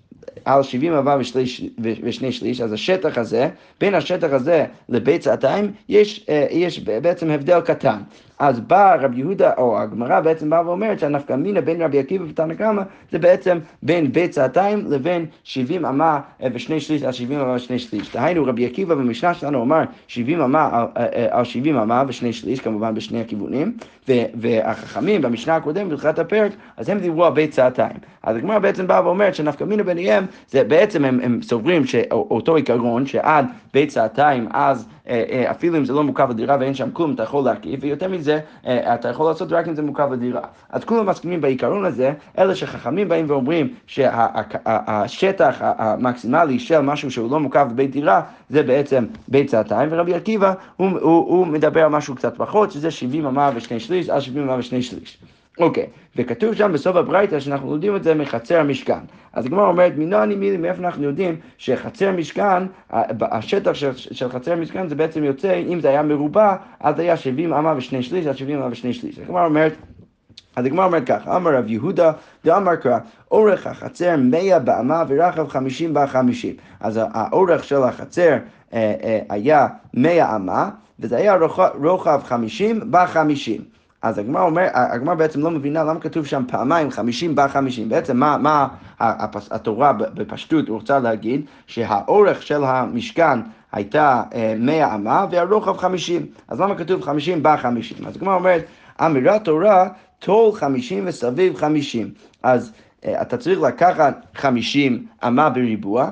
על 0.46 0.64
70 0.64 0.94
אמה 0.94 1.18
ושני 2.04 2.32
שליש, 2.32 2.62
אז 2.62 2.74
השטח 2.74 3.18
הזה, 3.18 3.50
בין 3.80 3.94
השטח 3.96 4.28
הזה 4.32 4.66
לבית 4.90 5.22
סעתיים, 5.24 5.72
יש, 5.90 6.26
יש 6.52 6.80
בעצם 6.80 7.30
הבדל 7.30 7.62
קטן. 7.62 7.98
אז 8.40 8.60
בא 8.60 8.96
רבי 9.00 9.20
יהודה, 9.20 9.52
או 9.58 9.80
הגמרא 9.80 10.20
בעצם 10.20 10.50
באה 10.50 10.68
ואומרת 10.68 11.00
שהנפקא 11.00 11.34
מינה 11.34 11.62
בין 11.62 11.82
רבי 11.82 12.00
עקיבא 12.00 12.26
ותנא 12.30 12.54
קמא 12.54 12.82
זה 13.12 13.20
בעצם 13.20 13.58
בין 13.84 14.12
בית 14.12 14.34
סעתיים 14.34 14.86
לבין 14.90 15.26
70 15.44 15.86
אמה 15.86 16.20
ושני 16.54 16.80
שליש 16.80 17.04
על 17.04 17.12
70 17.12 17.40
אמה 17.40 17.54
ושני 17.56 17.80
שליש. 17.80 18.14
דהיינו 18.14 18.46
רבי 18.46 18.66
עקיבא 18.66 18.96
במשנה 18.96 19.34
שלנו 19.34 19.60
אומר 19.60 19.82
70 20.08 20.42
אמה 20.42 20.70
על, 20.96 21.06
על 21.30 21.44
70 21.44 21.78
אמה 21.78 22.04
ושני 22.08 22.34
שליש, 22.34 22.60
כמובן 22.60 22.94
בשני 22.94 23.22
הכיוונים, 23.22 23.78
והחכמים 24.36 25.22
במשנה 25.22 25.56
הקודמת, 25.56 25.92
בתחילת 25.92 26.20
הפרק, 26.20 26.52
אז 26.78 26.90
הם 26.90 27.00
דיברו 27.00 27.26
על 27.26 27.34
בית 27.34 27.54
סעתיים. 27.54 27.98
אז 28.24 28.36
הגמרא 28.36 28.60
בעצם 28.60 28.88
באה 28.88 29.06
ואומרת 29.06 29.36
שנפקא 29.36 29.64
מינה 29.64 29.84
ביניהם, 29.84 30.26
זה 30.48 30.64
בעצם 30.64 31.06
הם, 31.06 31.20
הם 31.24 31.42
סוברים 31.42 31.86
שאותו 31.86 32.56
עיקרון 32.56 33.06
שעד 33.06 33.46
בית 33.74 33.90
סעתיים 33.90 34.48
אז 34.54 34.88
אפילו 35.52 35.78
אם 35.78 35.86
זה 35.86 35.94
לא 35.94 36.04
מוקף 36.04 36.28
לדירה 36.30 36.58
ואין 36.60 36.74
שם 36.74 36.92
כלום, 36.94 37.14
אתה 37.14 37.24
יכול 37.24 37.46
להקיף, 37.46 37.80
ויותר 37.84 38.10
מזה, 38.10 38.23
אתה 38.66 39.10
יכול 39.10 39.26
לעשות 39.26 39.52
רק 39.52 39.68
אם 39.68 39.76
זה 39.76 39.82
מוקף 39.82 40.08
לדירה. 40.12 40.42
אז 40.70 40.84
כולם 40.84 41.06
מסכימים 41.06 41.42
בעיקרון 41.42 41.86
הזה, 41.86 42.14
אלא 42.38 42.56
שחכמים 42.56 43.10
באים 43.10 43.26
ואומרים 43.30 43.74
שהשטח 43.88 45.56
המקסימלי 45.60 46.60
של 46.60 46.80
משהו 46.80 47.12
שהוא 47.12 47.32
לא 47.32 47.40
מוקף 47.40 47.66
בבית 47.70 47.92
דירה, 47.92 48.22
זה 48.50 48.64
בעצם 48.64 49.06
בית 49.28 49.50
סעתיים, 49.50 49.90
ורבי 49.92 50.14
עקיבא, 50.14 50.54
הוא, 50.78 50.90
הוא, 50.90 51.00
הוא 51.02 51.48
מדבר 51.48 51.84
על 51.84 51.90
משהו 51.90 52.16
קצת 52.16 52.38
פחות, 52.38 52.72
שזה 52.72 52.92
70 52.92 53.26
אמה 53.26 53.52
ושני 53.56 53.80
שליש, 53.80 54.10
עד 54.10 54.20
70 54.20 54.44
אמה 54.44 54.60
ושני 54.60 54.82
שליש. 54.82 55.18
אוקיי. 55.60 55.86
וכתוב 56.16 56.54
שם 56.54 56.72
בסוף 56.74 56.96
הברייתא 56.96 57.40
שאנחנו 57.40 57.74
יודעים 57.74 57.96
את 57.96 58.04
זה 58.04 58.14
מחצר 58.14 58.60
המשכן. 58.60 59.00
אז 59.34 59.46
הגמרא 59.46 59.68
אומרת, 59.68 59.94
מנעני 59.98 60.36
מילי, 60.36 60.58
מאיפה 60.58 60.82
אנחנו 60.82 61.04
יודעים 61.04 61.36
שחצר 61.58 62.12
משכן, 62.12 62.64
השטח 63.22 63.74
של, 63.74 63.96
של 63.96 64.30
חצר 64.30 64.56
משכן 64.56 64.88
זה 64.88 64.96
בעצם 64.96 65.24
יוצא, 65.24 65.54
אם 65.68 65.80
זה 65.80 65.90
היה 65.90 66.04
מרובע, 66.04 66.56
אז 66.80 67.00
היה 67.00 67.18
70 67.18 67.54
אמה 67.54 67.74
ושני 67.78 68.04
שליש, 68.04 68.26
עד 68.26 68.38
70 68.38 68.58
אמה 68.58 68.68
ושני 68.72 68.94
שליש. 68.94 69.20
הגמרא 69.20 69.46
אומרת, 69.46 69.74
אז 70.56 70.66
הגמרא 70.66 70.86
אומרת 70.86 71.04
כך, 71.06 71.28
אמר 71.28 71.56
רב 71.58 71.68
יהודה, 71.68 72.12
דאמר 72.46 72.76
קרא, 72.76 72.98
אורך 73.32 73.68
החצר 73.68 74.16
מאה 74.18 74.60
באמה 74.60 75.04
ורחב 75.08 75.48
חמישים 75.48 75.94
בחמישים. 75.94 76.56
אז 76.80 77.00
האורך 77.14 77.64
של 77.64 77.84
החצר 77.84 78.38
אה, 78.74 78.94
אה, 79.04 79.20
היה 79.30 79.68
מאה 79.94 80.36
אמה, 80.36 80.70
וזה 81.00 81.18
היה 81.18 81.38
רוחב 81.84 82.22
חמישים 82.24 82.80
בחמישים. 82.92 83.62
אז 84.04 84.18
הגמרא 84.18 84.44
אומר, 84.44 84.68
הגמרא 84.74 85.16
בעצם 85.16 85.42
לא 85.42 85.52
מבינה 85.52 85.84
למה 85.84 86.00
כתוב 86.00 86.26
שם 86.26 86.44
פעמיים 86.48 86.92
חמישים 86.92 87.36
בחמישים. 87.36 87.90
בעצם 87.90 88.18
מה, 88.18 88.38
מה 88.38 88.68
התורה 89.52 89.94
בפשטות 89.94 90.70
רוצה 90.70 91.00
להגיד? 91.00 91.46
שהאורך 91.68 92.42
של 92.44 92.64
המשכן 92.64 93.40
הייתה 93.72 94.24
מאה 94.58 94.96
אמה 94.96 95.26
והרוחב 95.32 95.78
חמישים. 95.78 96.26
אז 96.48 96.62
למה 96.62 96.76
כתוב 96.76 97.02
חמישים 97.02 97.40
בחמישים? 97.42 98.08
אז 98.08 98.16
הגמרא 98.16 98.36
אומרת, 98.36 98.66
אמירת 99.02 99.44
תורה, 99.44 99.88
טול 100.20 100.52
חמישים 100.54 101.04
וסביב 101.08 101.56
חמישים. 101.56 102.10
אז 102.44 102.72
אה, 103.06 103.22
אתה 103.22 103.38
צריך 103.38 103.62
לקחת 103.62 104.26
חמישים 104.36 105.06
אמה 105.28 105.50
בריבוע, 105.50 106.10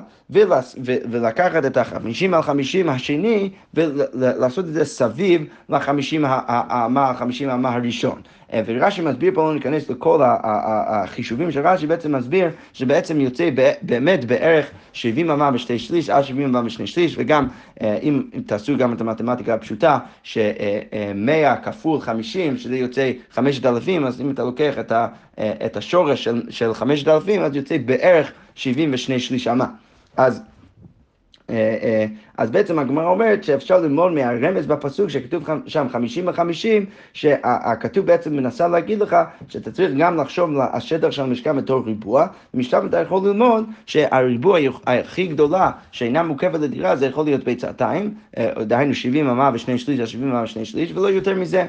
ולקחת 1.10 1.64
את 1.64 1.76
החמישים 1.76 2.34
על 2.34 2.42
חמישים 2.42 2.88
השני 2.88 3.50
ולעשות 3.74 4.64
את 4.64 4.72
זה 4.72 4.84
סביב 4.84 5.44
לחמישים 5.68 6.24
האמה, 6.26 7.10
החמישים 7.10 7.48
האמה 7.48 7.74
הראשון. 7.74 8.20
אה, 8.52 8.60
ורש"י 8.66 9.02
מסביר 9.02 9.32
פה, 9.34 9.42
לא 9.42 9.54
ניכנס 9.54 9.90
לכל 9.90 10.20
החישובים 10.22 11.50
של 11.50 11.66
רש"י, 11.66 11.86
בעצם 11.86 12.16
מסביר 12.16 12.48
שבעצם 12.72 13.20
יוצא 13.20 13.50
באמת 13.82 14.24
בערך 14.24 14.70
70 14.92 15.30
אמה 15.30 15.50
בשתי 15.50 15.78
שליש 15.78 16.10
עד 16.10 16.22
70 16.24 16.48
אמה 16.48 16.62
בשני 16.62 16.86
שליש, 16.86 17.14
וגם 17.18 17.48
אה, 17.82 17.98
אם 18.02 18.22
תעשו 18.46 18.76
גם 18.76 18.92
את 18.92 19.00
המתמטיקה 19.00 19.54
הפשוטה, 19.54 19.98
ש-100 20.22 21.56
כפול 21.64 22.00
50, 22.00 22.56
שזה 22.56 22.76
יוצא 22.76 23.10
5,000, 23.30 24.04
אז 24.04 24.20
אם 24.20 24.30
אתה 24.30 24.44
לוקח 24.44 24.74
את 25.38 25.76
השורש 25.76 26.28
של 26.50 26.74
5,000, 26.74 27.42
אז 27.42 27.56
יוצא 27.56 27.76
בערך 27.84 28.32
72 28.54 29.18
שליש 29.18 29.48
אמה. 29.48 29.66
אז, 30.16 30.42
אה, 31.50 31.56
אה, 31.82 32.06
אז 32.38 32.50
בעצם 32.50 32.78
הגמרא 32.78 33.08
אומרת 33.08 33.44
שאפשר 33.44 33.80
ללמוד 33.80 34.12
מהרמז 34.12 34.66
בפסוק 34.66 35.08
שכתוב 35.08 35.48
שם 35.66 35.86
חמישים 35.88 36.28
וחמישים, 36.28 36.86
שהכתוב 37.12 38.06
בעצם 38.06 38.36
מנסה 38.36 38.68
להגיד 38.68 39.00
לך 39.00 39.16
שאתה 39.48 39.72
צריך 39.72 39.92
גם 39.98 40.16
לחשוב 40.16 40.50
על 40.50 40.68
השטח 40.72 41.10
של 41.10 41.22
המשכן 41.22 41.56
בתור 41.56 41.82
ריבוע, 41.86 42.26
ומשם 42.54 42.86
אתה 42.86 43.00
יכול 43.00 43.28
ללמוד 43.28 43.64
שהריבוע 43.86 44.58
הכי 44.86 45.26
גדולה 45.26 45.70
שאינה 45.92 46.22
מוקפת 46.22 46.58
לדירה 46.58 46.96
זה 46.96 47.06
יכול 47.06 47.24
להיות 47.24 47.44
ביצתיים, 47.44 48.14
אה, 48.38 48.64
דהיינו 48.64 48.94
70 48.94 49.28
אמה 49.28 49.50
ושני 49.54 49.78
שליש 49.78 50.12
70 50.12 50.30
אמה 50.30 50.42
ושני 50.42 50.64
שליש, 50.64 50.92
ולא 50.92 51.08
יותר 51.08 51.34
מזה. 51.34 51.66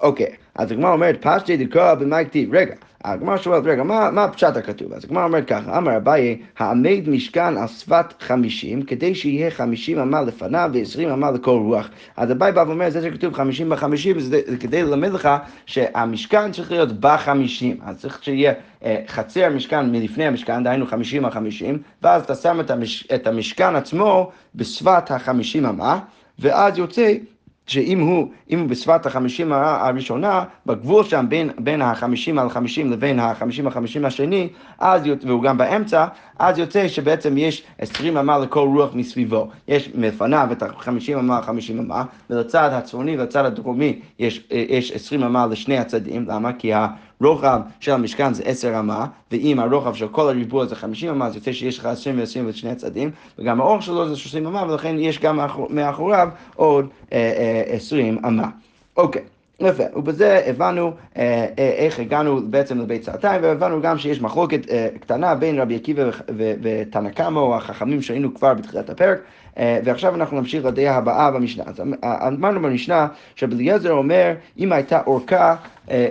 אוקיי, 0.00 0.34
אז 0.54 0.72
הגמרא 0.72 0.92
אומרת, 0.92 1.26
פשטי 1.26 1.56
דקרא 1.56 1.94
במאי 1.94 2.24
כתיב, 2.24 2.54
רגע, 2.54 2.74
הגמרא 3.04 3.36
שואלת, 3.36 3.64
רגע, 3.66 3.82
מה, 3.82 4.10
מה 4.10 4.24
הפשט 4.24 4.56
הכתוב? 4.56 4.92
אז 4.92 5.04
הגמרא 5.04 5.24
אומרת 5.24 5.48
ככה, 5.48 5.78
אמר 5.78 5.96
אביי, 5.96 6.38
העמד 6.58 7.08
משכן 7.08 7.56
על 7.56 7.68
שפת 7.68 8.22
חמישים, 8.22 8.82
כדי 8.82 9.14
שיהיה 9.14 9.50
חמישים 9.50 9.98
אמה 9.98 10.22
לפניו 10.22 10.70
ועשרים 10.72 11.08
אמה 11.08 11.30
לכל 11.30 11.50
רוח. 11.50 11.88
אז 12.16 12.32
אביי 12.32 12.52
בא 12.52 12.64
ואומר, 12.66 12.90
זה 12.90 13.02
שכתוב 13.02 13.34
חמישים 13.34 13.70
בחמישים, 13.70 14.20
זה, 14.20 14.40
זה 14.46 14.56
כדי 14.56 14.82
ללמד 14.82 15.12
לך 15.12 15.28
שהמשכן 15.66 16.52
צריך 16.52 16.70
להיות 16.70 17.00
בחמישים. 17.00 17.76
אז 17.84 18.00
צריך 18.00 18.24
שיהיה 18.24 18.52
אה, 18.84 19.02
חצי 19.08 19.44
המשכן 19.44 19.90
מלפני 19.90 20.24
המשכן, 20.26 20.64
דהיינו 20.64 20.86
חמישים 20.86 21.24
על 21.24 21.30
חמישים, 21.30 21.78
ואז 22.02 22.22
אתה 22.22 22.34
שם 22.34 22.60
את, 22.60 22.70
המש, 22.70 23.08
את 23.14 23.26
המשכן 23.26 23.76
עצמו 23.76 24.30
בשפת 24.54 25.10
החמישים 25.10 25.66
אמה, 25.66 25.98
ואז 26.38 26.78
יוצא 26.78 27.14
שאם 27.66 28.00
הוא, 28.00 28.28
אם 28.50 28.60
הוא 28.60 28.68
בשפת 28.68 29.06
החמישים 29.06 29.52
הראשונה, 29.52 30.44
בגבול 30.66 31.04
שם 31.04 31.26
בין, 31.28 31.50
בין 31.58 31.82
החמישים 31.82 32.38
על 32.38 32.50
חמישים 32.50 32.90
לבין 32.90 33.20
החמישים 33.20 33.66
החמישים 33.66 34.04
השני, 34.04 34.48
אז, 34.78 35.02
והוא 35.22 35.42
גם 35.42 35.58
באמצע, 35.58 36.06
אז 36.38 36.58
יוצא 36.58 36.88
שבעצם 36.88 37.38
יש 37.38 37.62
עשרים 37.78 38.16
אמה 38.16 38.38
לכל 38.38 38.68
רוח 38.74 38.94
מסביבו. 38.94 39.48
יש 39.68 39.90
מלפניו 39.94 40.48
את 40.52 40.62
החמישים 40.62 41.18
אמה 41.18 41.36
על 41.36 41.42
חמישים 41.42 41.78
אמה, 41.78 42.04
ולצד 42.30 42.70
הצפוני 42.72 43.16
ולצד 43.18 43.44
הדרומי 43.44 44.00
יש, 44.18 44.46
יש 44.50 44.92
עשרים 44.92 45.22
אמה 45.22 45.46
לשני 45.46 45.78
הצדדים, 45.78 46.24
למה? 46.28 46.52
כי 46.52 46.72
הרוחב 47.20 47.60
של 47.80 47.92
המשכן 47.92 48.34
זה 48.34 48.42
עשר 48.46 48.78
אמה, 48.78 49.06
ואם 49.32 49.58
הרוחב 49.60 49.94
של 49.94 50.08
כל 50.08 50.28
הריבוע 50.28 50.66
זה 50.66 50.76
חמישים 50.76 51.10
אמה, 51.10 51.26
אז 51.26 51.34
יוצא 51.34 51.52
שיש 51.52 51.78
לך 51.78 51.86
עשרים 51.86 52.18
ועשרים 52.18 52.48
לשני 52.48 52.70
הצדדים, 52.70 53.10
וגם 53.38 53.60
האורך 53.60 53.82
שלו 53.82 54.08
זה 54.08 54.16
שלושים 54.16 54.46
אמה, 54.46 54.72
ולכן 54.72 54.96
יש 54.98 55.18
גם 55.18 55.40
מאחוריו 55.70 56.28
עוד 56.56 56.88
עשרים 57.70 58.18
אמה. 58.24 58.48
אוקיי. 58.96 59.22
יפה, 59.60 59.82
ובזה 59.96 60.42
הבנו 60.46 60.92
אה, 61.16 61.46
אה, 61.58 61.68
איך 61.76 61.98
הגענו 61.98 62.40
בעצם 62.50 62.78
לבית 62.78 63.04
סעתיים, 63.04 63.42
והבנו 63.42 63.82
גם 63.82 63.98
שיש 63.98 64.20
מחלוקת 64.20 64.70
אה, 64.70 64.88
קטנה 65.00 65.34
בין 65.34 65.58
רבי 65.58 65.76
עקיבא 65.76 66.02
ותנא 66.62 67.08
קמא, 67.08 67.38
או 67.38 67.56
החכמים 67.56 68.02
שהיינו 68.02 68.34
כבר 68.34 68.54
בתחילת 68.54 68.90
הפרק, 68.90 69.18
אה, 69.58 69.78
ועכשיו 69.84 70.14
אנחנו 70.14 70.40
נמשיך 70.40 70.64
לדעה 70.64 70.96
הבאה 70.96 71.30
במשנה. 71.30 71.64
אז 71.66 71.80
אמרנו 72.28 72.62
במשנה 72.62 73.06
שבליעזר 73.36 73.92
אומר, 73.92 74.32
אם 74.58 74.72
הייתה 74.72 75.00
אורכה 75.06 75.36
אה, 75.36 75.50
אה, 75.50 75.56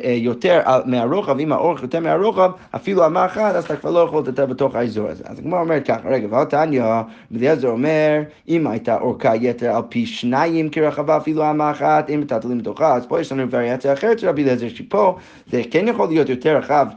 יותר 0.05 0.61
מהרוחב, 0.85 1.39
אם 1.39 1.51
האורך 1.51 1.81
יותר 1.81 1.99
מהרוחב, 1.99 2.51
אפילו 2.75 3.05
אמה 3.05 3.25
אחת, 3.25 3.55
אז 3.55 3.65
אתה 3.65 3.75
כבר 3.75 3.91
לא 3.91 3.99
יכול 3.99 4.19
לטטר 4.19 4.45
בתוך 4.45 4.75
האזור 4.75 5.09
הזה. 5.09 5.23
אז 5.27 5.39
הגמרא 5.39 5.59
אומרת 5.59 5.87
ככה, 5.87 6.09
רגע, 6.09 6.27
ואל 6.29 6.45
תניא, 6.45 6.83
בליעזר 7.31 7.67
אומר, 7.67 8.21
אם 8.49 8.67
הייתה 8.67 8.97
אורכה 8.97 9.35
יתר 9.35 9.75
על 9.75 9.81
פי 9.89 10.05
שניים 10.05 10.69
כרחבה, 10.69 11.17
אפילו 11.17 11.49
אמה 11.49 11.71
אחת, 11.71 12.09
אם 12.09 12.21
מטלטלים 12.21 12.57
בתוכה, 12.57 12.95
אז 12.95 13.05
פה 13.05 13.21
יש 13.21 13.31
לנו 13.31 13.49
וריאציה 13.49 13.93
אחרת 13.93 14.19
של 14.19 14.29
רבי 14.29 14.43
אליעזר, 14.43 14.69
שפה 14.69 15.15
זה 15.51 15.61
כן 15.71 15.87
יכול 15.87 16.07
להיות 16.07 16.29
יותר 16.29 16.57
רחב, 16.57 16.87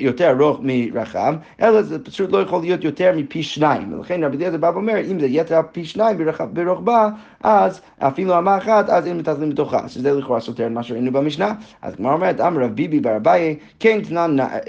יותר 0.00 0.30
ארוך 0.30 0.60
מרחב, 0.62 1.34
אלא 1.62 1.82
זה 1.82 2.04
פשוט 2.04 2.32
לא 2.32 2.42
יכול 2.42 2.60
להיות 2.60 2.84
יותר 2.84 3.12
מפי 3.16 3.42
שניים. 3.42 3.92
ולכן 3.92 4.24
רבי 4.24 4.36
אליעזר 4.36 4.56
בא 4.56 4.70
ואומר, 4.74 4.96
אם 5.10 5.20
זה 5.20 5.26
יתר 5.26 5.56
על 5.56 5.62
פי 5.72 5.84
שניים 5.84 6.18
ברוחבה, 6.52 7.08
אז 7.42 7.80
אפילו 7.98 8.38
אמה 8.38 8.56
אחת, 8.58 8.88
אז 8.88 9.06
אין 9.06 9.18
מטלטלים 9.18 9.50
בתוכה, 9.50 9.88
שזה 9.88 10.12
לכאורה 10.12 10.40
סותר 10.40 10.66
את 10.66 10.72
מה 10.72 10.82
שראינו 10.82 11.12
במשנה. 11.12 11.52
אז 11.82 11.99
הגמרא 12.00 12.14
אומרת, 12.14 12.40
אמר 12.40 12.62
רב 12.64 12.70
ביבי 12.70 13.00
בר 13.00 13.16
אביי, 13.16 13.56
כן 13.80 13.98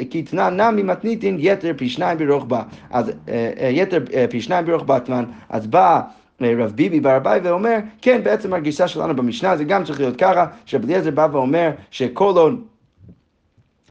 כי 0.10 0.24
תנן 0.24 0.62
נמי 0.62 0.84
מתניתין 0.84 1.38
יתר 1.40 1.72
פי 1.78 1.90
שניים 1.90 2.18
ברוחבה. 2.18 2.62
אז 2.90 3.10
אה, 3.10 3.52
אה, 3.60 3.70
יתר 3.72 4.00
אה, 4.14 4.26
פי 4.30 4.42
שניים 4.42 4.66
ברוחבה 4.66 5.00
תנן, 5.00 5.24
אז 5.50 5.68
בא... 5.68 6.02
רב 6.44 6.72
ביבי 6.76 7.00
בר 7.00 7.18
אביי 7.18 7.40
ואומר, 7.44 7.78
כן, 8.02 8.22
בעצם 8.24 8.54
הגישה 8.54 8.88
שלנו 8.88 9.16
במשנה 9.16 9.58
זה 9.58 9.64
גם 9.64 9.84
צריך 9.84 10.00
להיות 10.00 10.16
ככה, 10.16 10.46
שבליעזר 10.66 11.12
בא 11.12 11.28
ואומר 11.32 11.70
שכל 11.92 12.34
עוד 12.36 12.62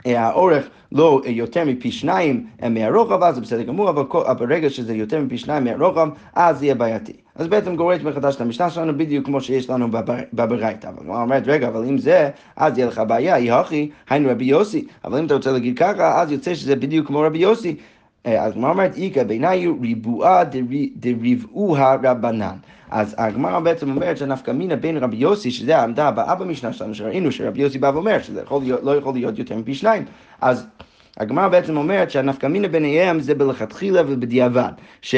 האורך 0.06 0.68
לא 0.92 1.20
יותר 1.26 1.64
מפי 1.64 1.92
שניים 1.92 2.46
מהרוחב, 2.70 3.22
אז 3.22 3.34
זה 3.34 3.40
בסדר 3.40 3.62
גמור, 3.62 3.90
אבל 3.90 4.02
ברגע 4.46 4.70
שזה 4.70 4.94
יותר 4.94 5.20
מפי 5.20 5.38
שניים 5.38 5.64
מהרוחב, 5.64 6.08
אז 6.34 6.58
זה 6.58 6.64
יהיה 6.64 6.74
בעייתי. 6.74 7.12
אז 7.34 7.48
בעצם 7.48 7.76
גורש 7.76 8.02
מחדש 8.02 8.36
את 8.36 8.40
המשנה 8.40 8.70
שלנו 8.70 8.98
בדיוק 8.98 9.26
כמו 9.26 9.40
שיש 9.40 9.70
לנו 9.70 9.88
בברייתא. 10.32 10.88
אבל 10.88 11.06
הוא 11.06 11.16
אומרת, 11.16 11.42
רגע, 11.46 11.68
אבל 11.68 11.84
אם 11.84 11.98
זה, 11.98 12.30
אז 12.56 12.78
יהיה 12.78 12.88
לך 12.88 13.02
בעיה, 13.08 13.34
היא 13.34 13.52
הכי, 13.52 13.90
היינו 14.10 14.30
רבי 14.30 14.44
יוסי. 14.44 14.84
אבל 15.04 15.18
אם 15.18 15.26
אתה 15.26 15.34
רוצה 15.34 15.52
להגיד 15.52 15.78
ככה, 15.78 16.22
אז 16.22 16.32
יוצא 16.32 16.54
שזה 16.54 16.76
בדיוק 16.76 17.06
כמו 17.06 17.20
רבי 17.20 17.38
יוסי. 17.38 17.76
אה, 18.26 18.44
אז 18.44 18.56
מה 18.56 18.70
אומרת 18.70 18.96
איכא 18.96 19.24
בעיניי 19.24 19.66
ריבועה 19.82 20.42
דריבעוה 20.96 21.96
רבנן. 22.02 22.56
אז 22.90 23.14
הגמרא 23.18 23.61
בעצם 23.61 23.90
אומרת 23.90 24.16
שהנפקא 24.16 24.50
מינה 24.50 24.76
בין 24.76 24.96
רבי 24.96 25.16
יוסי, 25.16 25.50
שזה 25.50 25.76
העמדה 25.76 26.09
הבאה 26.09 26.35
במשנה 26.35 26.72
שלנו, 26.72 26.94
שראינו 26.94 27.33
שרבי 27.33 27.62
יוסי 27.62 27.79
בא 27.79 27.90
ואומר 27.94 28.22
שזה 28.22 28.40
יכול 28.40 28.62
להיות, 28.62 28.83
לא 28.83 28.96
יכול 28.96 29.14
להיות 29.14 29.38
יותר 29.38 29.57
מפי 29.57 29.74
שניים. 29.74 30.05
אז 30.40 30.66
הגמרא 31.16 31.48
בעצם 31.48 31.76
אומרת 31.76 32.11
שהנפקא 32.11 32.46
מינה 32.46 32.68
ביניהם 32.68 33.20
זה 33.20 33.35
בלכתחילה 33.35 34.03
ובדיעבד. 34.07 34.72
ש... 35.03 35.14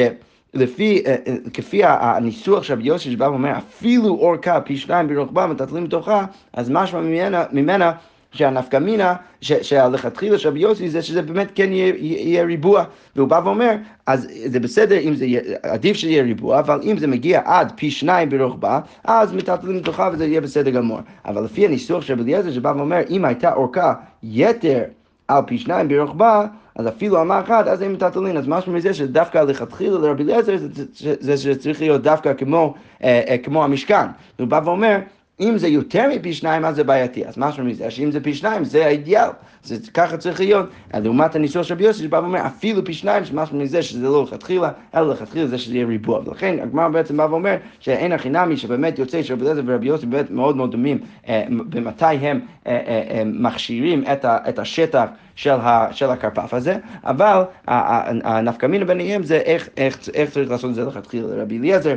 לפי, 0.53 1.03
אה, 1.05 1.15
אה, 1.27 1.35
כפי 1.53 1.81
הניסוח 1.83 2.63
של 2.63 2.73
רבי 2.73 2.83
יוסי 2.83 3.11
שבא 3.11 3.25
ואומר 3.25 3.57
אפילו 3.57 4.09
אורכה 4.09 4.61
פי 4.61 4.77
שניים 4.77 5.07
ברוחבה 5.07 5.47
מטטלים 5.47 5.83
בתוכה, 5.83 6.25
אז 6.53 6.69
משמע 6.69 7.01
ממנה, 7.01 7.43
ממנה 7.51 7.91
שהנפקא 8.33 8.77
מינה, 8.77 9.15
שהלכתחילה 9.41 10.37
של 10.37 10.49
רבי 10.49 10.59
יוסי 10.59 10.89
זה 10.89 11.01
שזה 11.01 11.21
באמת 11.21 11.51
כן 11.55 11.71
יהיה, 11.71 11.93
יהיה 11.97 12.43
ריבוע. 12.43 12.83
והוא 13.15 13.27
בא 13.27 13.41
ואומר, 13.43 13.71
אז 14.05 14.27
זה 14.45 14.59
בסדר 14.59 14.99
אם 14.99 15.15
זה 15.15 15.25
יהיה, 15.25 15.41
עדיף 15.63 15.97
שיהיה 15.97 16.23
ריבוע, 16.23 16.59
אבל 16.59 16.81
אם 16.83 16.97
זה 16.97 17.07
מגיע 17.07 17.41
עד 17.45 17.73
פי 17.75 17.91
שניים 17.91 18.29
ברוחבה, 18.29 18.79
אז 19.03 19.33
מטלטלים 19.33 19.75
לתוכה 19.77 20.09
וזה 20.13 20.25
יהיה 20.25 20.41
בסדר 20.41 20.71
גמור. 20.71 20.99
אבל 21.25 21.43
לפי 21.43 21.65
הניסוח 21.65 22.03
של 22.03 22.19
רבי 22.19 22.51
שבא 22.51 22.73
ואומר, 22.77 22.99
אם 23.09 23.25
הייתה 23.25 23.53
אורכה 23.53 23.93
יתר 24.23 24.83
על 25.27 25.41
פי 25.47 25.57
שניים 25.57 25.87
ברוחבה, 25.87 26.45
אז 26.75 26.87
אפילו 26.87 27.21
אמה 27.21 27.39
אחת, 27.39 27.67
אז 27.67 27.83
אין 27.83 27.93
מטלטלין. 27.93 28.37
אז 28.37 28.47
משהו 28.47 28.71
מזה 28.71 28.93
שדווקא 28.93 29.37
לכתחילה 29.37 29.99
לרבי 29.99 30.23
אליעזר 30.23 30.55
זה 30.95 31.37
שצריך 31.37 31.81
להיות 31.81 32.01
דווקא 32.01 32.33
כמו, 32.33 32.73
אה, 33.03 33.21
אה, 33.27 33.37
כמו 33.37 33.63
המשכן. 33.63 34.05
הוא 34.39 34.47
בא 34.47 34.61
ואומר, 34.65 34.99
אם 35.39 35.57
זה 35.57 35.67
יותר 35.67 36.09
מפי 36.15 36.33
שניים, 36.33 36.65
אז 36.65 36.75
זה 36.75 36.83
בעייתי. 36.83 37.25
אז 37.25 37.37
משהו 37.37 37.63
מזה, 37.63 37.91
שאם 37.91 38.11
זה 38.11 38.19
פי 38.19 38.33
שניים, 38.33 38.63
זה 38.63 38.85
האידיאל. 38.85 39.29
זה 39.63 39.75
ככה 39.93 40.17
צריך 40.17 40.39
להיות. 40.39 40.69
לעומת 40.93 41.35
הניסוח 41.35 41.63
של 41.63 41.73
רבי 41.73 41.83
יוסי, 41.83 42.03
שבא 42.03 42.17
ואומר, 42.17 42.45
אפילו 42.45 42.85
פי 42.85 42.93
שניים, 42.93 43.25
שמשהו 43.25 43.57
מזה 43.57 43.83
שזה 43.83 44.03
לא 44.09 44.23
לכתחילה, 44.23 44.71
אלא 44.95 45.13
לכתחילה 45.13 45.47
זה 45.47 45.57
שזה 45.57 45.75
יהיה 45.75 45.85
ריבוע. 45.85 46.19
ולכן 46.25 46.59
הגמרא 46.61 46.87
בעצם 46.87 47.17
בא 47.17 47.27
ואומר, 47.29 47.55
שאין 47.79 48.11
הכי 48.11 48.29
נמי, 48.29 48.57
שבאמת 48.57 48.99
יוצא 48.99 49.23
שרבי 49.23 49.41
אליעזר 49.41 49.61
ורבי 49.65 49.87
יוסי 49.87 50.05
באמת 50.05 50.31
מאוד 50.31 50.57
מאוד 50.57 50.71
דומים, 50.71 50.99
אה, 51.27 51.43
במתי 51.49 52.05
הם 52.05 52.39
אה, 52.67 52.79
אה, 52.87 53.23
מכשירים 53.25 54.03
את 54.49 54.59
השטח 54.59 55.05
של, 55.35 55.49
ה, 55.49 55.87
של 55.91 56.09
הכרפף 56.09 56.53
הזה, 56.53 56.77
אבל 57.03 57.43
הנפקא 57.67 58.65
מינה 58.65 58.85
ביניהם 58.85 59.23
זה 59.23 59.37
איך, 59.37 59.69
איך, 59.77 60.09
איך 60.13 60.29
צריך 60.29 60.51
לעשות 60.51 60.69
את 60.69 60.75
זה 60.75 60.85
לכתחילה. 60.85 61.27
רבי 61.41 61.57
אליעזר 61.57 61.89
אה, 61.89 61.95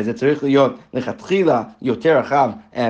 זה 0.00 0.12
צריך 0.12 0.44
להיות 0.44 0.78
לכתחילה 0.94 1.62
יותר 1.82 2.18
רחב, 2.18 2.50
אה, 2.76 2.88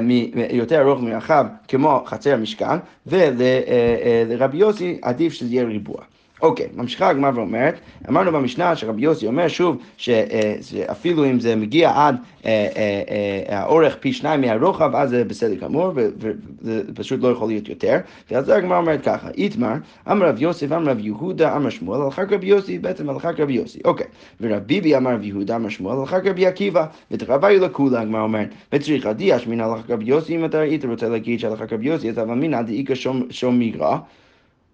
יותר 0.51 0.81
ארוך 0.81 1.01
מרחב 1.01 1.47
כמו 1.69 2.03
חצר 2.07 2.35
המשכן, 2.35 2.79
ולרבי 3.07 4.57
יוסי 4.57 4.99
עדיף 5.03 5.33
שזה 5.33 5.55
יהיה 5.55 5.65
ריבוע. 5.65 6.03
אוקיי, 6.43 6.67
ממשיכה 6.75 7.09
הגמרא 7.09 7.31
ואומרת, 7.35 7.75
אמרנו 8.09 8.33
במשנה 8.33 8.77
שרבי 8.77 9.03
יוסי 9.03 9.27
אומר 9.27 9.49
שוב, 9.49 9.77
אה, 10.09 10.55
שאפילו 10.61 11.25
אם 11.25 11.41
זה 11.41 11.57
מגיע 11.57 11.93
עד 11.95 12.17
אה, 12.45 12.69
אה, 12.77 13.59
האורך 13.59 13.97
פי 14.01 14.13
שניים 14.13 14.41
מהרוחב, 14.41 14.95
אז 14.95 15.11
זה 15.11 15.25
בסדר 15.25 15.55
גמור, 15.55 15.93
וזה 15.95 16.83
פשוט 16.95 17.21
לא 17.23 17.29
יכול 17.29 17.49
להיות 17.49 17.69
יותר. 17.69 17.97
ואז 18.31 18.49
הגמרא 18.49 18.79
אומרת 18.79 19.05
ככה, 19.05 19.29
איתמר, 19.37 19.75
אמר 20.11 20.29
רב 20.29 20.43
יוסף, 20.43 20.73
אמר 20.73 20.91
רב 20.91 20.99
יהודה, 20.99 21.57
אמר 21.57 21.71
שמואל, 21.71 22.01
הלכה 22.03 22.23
רבי 22.31 22.47
יוסי, 22.47 22.79
בעצם 22.79 23.11
הלכה 23.11 23.31
רבי 23.39 23.53
יוסי. 23.53 23.79
אוקיי, 23.85 24.07
ורב 24.41 24.63
ביבי 24.63 24.97
אמר 24.97 25.15
רב 25.15 25.23
יהודה, 25.23 25.57
אמר 25.57 25.69
שמואל, 25.69 25.99
הלכה 25.99 26.19
רבי 26.25 26.47
עקיבא, 26.47 26.87
ותרביו 27.11 27.61
לכולה, 27.61 28.01
הגמרא 28.01 28.23
אומרת, 28.23 28.49
וצריך 28.73 29.07
עדיאש 29.07 29.47
מן 29.47 29.61
הלכה 29.61 29.83
רבי 29.89 30.05
יוסי, 30.05 30.37
אם 30.37 30.45
אתה 30.45 30.59
היית 30.61 30.85
רוצה 30.85 31.09
להגיד 31.09 31.41
שהלכה 31.41 31.65
רבי 31.73 31.87
יוסי, 31.87 32.11
אז 32.11 32.19
אבל 32.19 32.35
מינא 32.35 32.63
דאיכא 32.63 32.95
שום 33.31 33.59
מיגרא. 33.59 33.97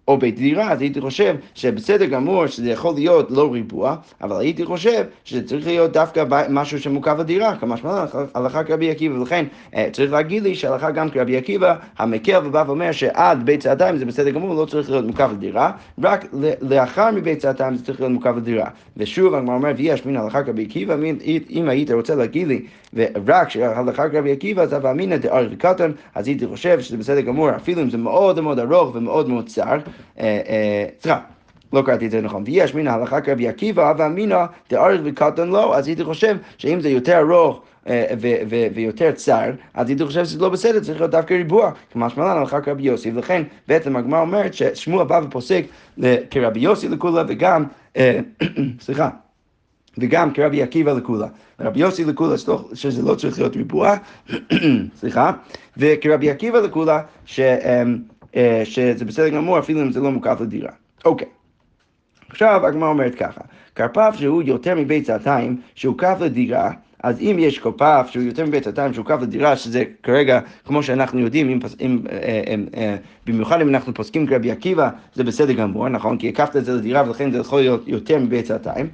או 0.09 0.17
בית 0.17 0.35
דירה, 0.35 0.71
אז 0.71 0.81
הייתי 0.81 1.01
חושב 1.01 1.35
שבסדר 1.55 2.05
גמור 2.05 2.47
שזה 2.47 2.69
יכול 2.69 2.93
להיות 2.95 3.31
לא 3.31 3.53
ריבוע, 3.53 3.95
אבל 4.21 4.39
הייתי 4.39 4.65
חושב 4.65 5.05
שזה 5.23 5.47
צריך 5.47 5.67
להיות 5.67 5.91
דווקא 5.91 6.23
משהו 6.49 6.79
שמוקף 6.79 7.15
לדירה, 7.19 7.55
כמשמע 7.55 8.05
הלכה 8.33 8.63
כרבי 8.63 8.91
עקיבא, 8.91 9.15
ולכן 9.15 9.45
אה, 9.75 9.87
צריך 9.91 10.11
להגיד 10.11 10.43
לי 10.43 10.55
שהלכה 10.55 10.91
גם 10.91 11.09
כרבי 11.09 11.37
עקיבא, 11.37 11.75
המקל 11.97 12.41
ובא 12.45 12.63
ואומר 12.67 12.91
שעד 12.91 13.45
בית 13.45 13.59
צעתיים 13.59 13.97
זה 13.97 14.05
בסדר 14.05 14.29
גמור, 14.29 14.55
לא 14.55 14.65
צריך 14.65 14.89
להיות 14.89 15.05
מוקף 15.05 15.29
לדירה, 15.31 15.71
רק 16.03 16.25
לאחר 16.61 17.11
מבית 17.11 17.39
צעתיים 17.39 17.75
זה 17.75 17.85
צריך 17.85 17.99
להיות 17.99 18.13
מוקף 18.13 18.33
לדירה. 18.37 18.69
ושוב 18.97 19.33
הגמרא 19.33 19.55
אומר, 19.55 19.71
ויש 19.77 20.05
מן 20.05 20.17
הלכה 20.17 20.43
כרבי 20.43 20.63
עקיבא, 20.63 20.95
אם 21.49 21.69
היית 21.69 21.91
רוצה 21.91 22.15
להגיד 22.15 22.47
לי, 22.47 22.61
ורק 22.93 23.49
שהלכה 23.49 24.09
כרבי 24.09 24.31
עקיבא, 24.31 24.63
אבא 24.63 24.91
אמינא 24.91 25.17
דאריך 25.17 25.49
וקטן, 25.53 25.91
אז 26.15 26.27
הייתי 26.27 26.47
חושב 26.47 26.81
שזה 26.81 26.97
בסדר 26.97 27.21
גמור, 27.21 27.55
אפילו 27.55 27.81
אם 27.81 27.89
זה 27.89 27.97
מאוד 27.97 28.39
מאוד 28.39 28.59
ארוך 28.59 28.95
ומאוד 28.95 29.29
מאוד 29.29 29.47
צר. 29.47 29.77
אה, 30.19 30.41
אה, 30.47 30.85
סליחה. 31.01 31.19
לא 31.73 31.81
קראתי 31.81 32.05
את 32.05 32.11
זה 32.11 32.21
נכון. 32.21 32.43
ויש 32.45 32.75
מן 32.75 32.87
ההלכה 32.87 33.21
כרבי 33.21 33.47
עקיבא, 33.47 33.91
אבל 33.91 34.05
אמינא 34.05 34.45
דאריך 34.69 35.01
וקטן 35.03 35.47
לא, 35.47 35.77
אז 35.77 35.87
הייתי 35.87 36.03
חושב 36.03 36.37
שאם 36.57 36.81
זה 36.81 36.89
יותר 36.89 37.19
ארוך 37.19 37.61
אה, 37.87 38.05
ויותר 38.73 39.11
צר, 39.11 39.51
אז 39.73 39.89
הייתי 39.89 40.05
חושב 40.05 40.25
שזה 40.25 40.39
לא 40.39 40.49
בסדר, 40.49 40.79
צריך 40.79 40.99
להיות 40.99 41.11
דווקא 41.11 41.33
ריבוע, 41.33 41.71
כמו 41.91 42.09
שמלן 42.09 42.37
הלכה 42.37 42.61
כרבי 42.61 42.83
יוסי, 42.83 43.11
ולכן 43.11 43.43
בעצם 43.67 43.95
הגמרא 43.95 44.21
אומרת 44.21 44.53
ששמוע 44.53 45.03
בא 45.03 45.21
ופוסק 45.23 45.65
כרבי 46.31 46.59
יוסי 46.59 46.89
לכולה 46.89 47.23
וגם, 47.27 47.65
סליחה. 48.85 49.09
וגם 49.97 50.33
כרבי 50.33 50.63
עקיבא 50.63 50.91
לכולה. 50.91 51.27
רבי 51.59 51.79
יוסי 51.79 52.05
לכולה 52.05 52.35
שזה 52.73 53.01
לא 53.01 53.15
צריך 53.15 53.39
להיות 53.39 53.55
ריבוע, 53.55 53.95
סליחה, 54.99 55.31
וכרבי 55.77 56.29
עקיבא 56.29 56.59
לכולה 56.59 57.01
ש, 57.25 57.39
אה, 57.39 57.83
שזה 58.63 59.05
בסדר 59.05 59.29
גמור 59.29 59.59
אפילו 59.59 59.81
אם 59.81 59.91
זה 59.91 59.99
לא 59.99 60.11
מוקף 60.11 60.37
לדירה. 60.41 60.71
אוקיי. 61.05 61.27
עכשיו 62.29 62.65
הגמרא 62.65 62.89
אומרת 62.89 63.15
ככה, 63.15 63.41
כרפף 63.75 64.15
שהוא 64.19 64.43
יותר 64.43 64.75
מבית 64.75 65.05
צעתיים, 65.05 65.61
שהוא 65.75 65.97
קף 65.97 66.17
לדירה, 66.19 66.71
אז 67.03 67.21
אם 67.21 67.35
יש 67.39 67.59
כרפף 67.59 68.07
שהוא 68.11 68.23
יותר 68.23 68.45
מבית 68.45 68.63
צעתיים, 68.63 68.93
שהוא 68.93 69.05
קף 69.05 69.17
לדירה, 69.21 69.55
שזה 69.55 69.83
כרגע, 70.03 70.39
כמו 70.65 70.83
שאנחנו 70.83 71.19
יודעים, 71.19 71.49
אם, 71.49 71.59
אם, 71.81 71.99
אה, 72.11 72.17
אה, 72.17 72.55
אה, 72.77 72.95
במיוחד 73.27 73.61
אם 73.61 73.69
אנחנו 73.69 73.93
פוסקים 73.93 74.27
כרבי 74.27 74.51
עקיבא, 74.51 74.89
זה 75.15 75.23
בסדר 75.23 75.53
גמור, 75.53 75.89
נכון? 75.89 76.17
כי 76.17 76.29
הקפת 76.29 76.55
את 76.55 76.65
זה 76.65 76.73
לדירה 76.73 77.03
ולכן 77.07 77.31
זה 77.31 77.37
יכול 77.37 77.59
להיות 77.59 77.87
יותר 77.87 78.19
מבית 78.19 78.45
צעתיים. 78.45 78.87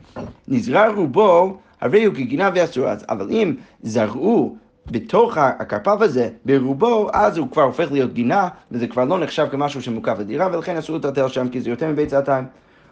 נזרע 0.48 0.88
רובו, 0.88 1.58
הרי 1.82 2.04
הוא 2.04 2.16
כגינה 2.16 2.50
ואסור, 2.56 2.88
אבל 3.10 3.28
אם 3.32 3.56
זרעו 3.84 4.56
בתוך 4.92 5.38
הכרפף 5.38 6.02
הזה, 6.02 6.30
ברובו, 6.46 7.10
אז 7.14 7.38
הוא 7.38 7.48
כבר 7.52 7.64
הופך 7.64 7.92
להיות 7.92 8.14
גינה, 8.14 8.48
וזה 8.72 8.88
כבר 8.88 9.06
לא 9.06 9.20
נחשב 9.20 9.48
כמשהו 9.52 9.82
שמוקף 9.82 10.16
לדירה, 10.20 10.48
ולכן 10.52 10.78
אסור 10.78 10.96
לטלטל 10.96 11.28
שם, 11.28 11.50
כי 11.50 11.62
זה 11.62 11.70
יותר 11.70 11.88
מבית 11.88 12.10
צעתיים. 12.10 12.46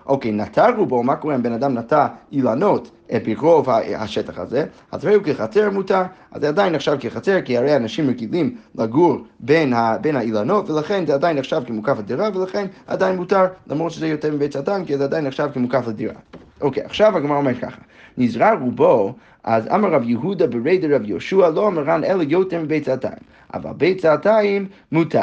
אוקיי, 0.06 0.32
נטע 0.32 0.70
רובו, 0.78 1.04
מה 1.04 1.16
קורה 1.16 1.36
אם 1.36 1.44
בן 1.44 1.54
אדם 1.54 1.78
נטע 1.78 2.08
אילנות 2.32 2.92
ברוב 3.26 3.70
השטח 3.98 4.40
הזה, 4.40 4.66
אז 4.92 5.06
ראו 5.06 5.24
כחצר 5.24 5.70
מותר, 5.70 6.02
אז 6.32 6.42
זה 6.42 6.48
עדיין 6.48 6.74
נחשב 6.74 6.98
כחצר, 7.00 7.42
כי 7.42 7.58
הרי 7.58 7.76
אנשים 7.76 8.10
רגילים 8.10 8.56
לגור 8.76 9.18
בין, 9.40 9.74
ה, 9.74 9.98
בין 9.98 10.16
האילנות, 10.16 10.70
ולכן 10.70 11.06
זה 11.06 11.14
עדיין 11.14 11.38
נחשב 11.38 11.62
כמוקף 11.68 12.00
לדירה, 12.00 12.30
ולכן 12.34 12.66
עדיין 12.88 13.16
מותר, 13.16 13.46
למרות 13.68 13.92
שזה 13.92 14.08
יותר 14.08 14.32
מבית 14.32 14.52
צעתיים, 14.52 14.86
כי 14.86 14.98
זה 14.98 15.04
עדיין 15.04 15.28
נחשב 15.28 15.48
כמוקף 15.54 15.88
לדירה. 15.88 16.14
אוקיי, 16.62 16.84
עכשיו 16.84 17.18
הגמרא 17.18 17.38
אומר 17.38 17.54
ככה, 17.54 17.82
נזרע 18.18 18.54
רובו, 18.54 19.14
אז 19.44 19.68
אמר 19.68 19.90
רב 19.90 20.04
יהודה 20.10 20.48
ברי 20.48 20.78
דרב 20.78 21.02
יהושע, 21.06 21.50
לא 21.50 21.68
אמרן 21.68 22.04
אלא 22.04 22.24
יותר 22.24 22.62
מבית 22.62 22.86
צעתיים, 22.86 23.18
אבל 23.54 23.72
בית 23.78 24.02
צעתיים 24.02 24.68
מותר. 24.92 25.22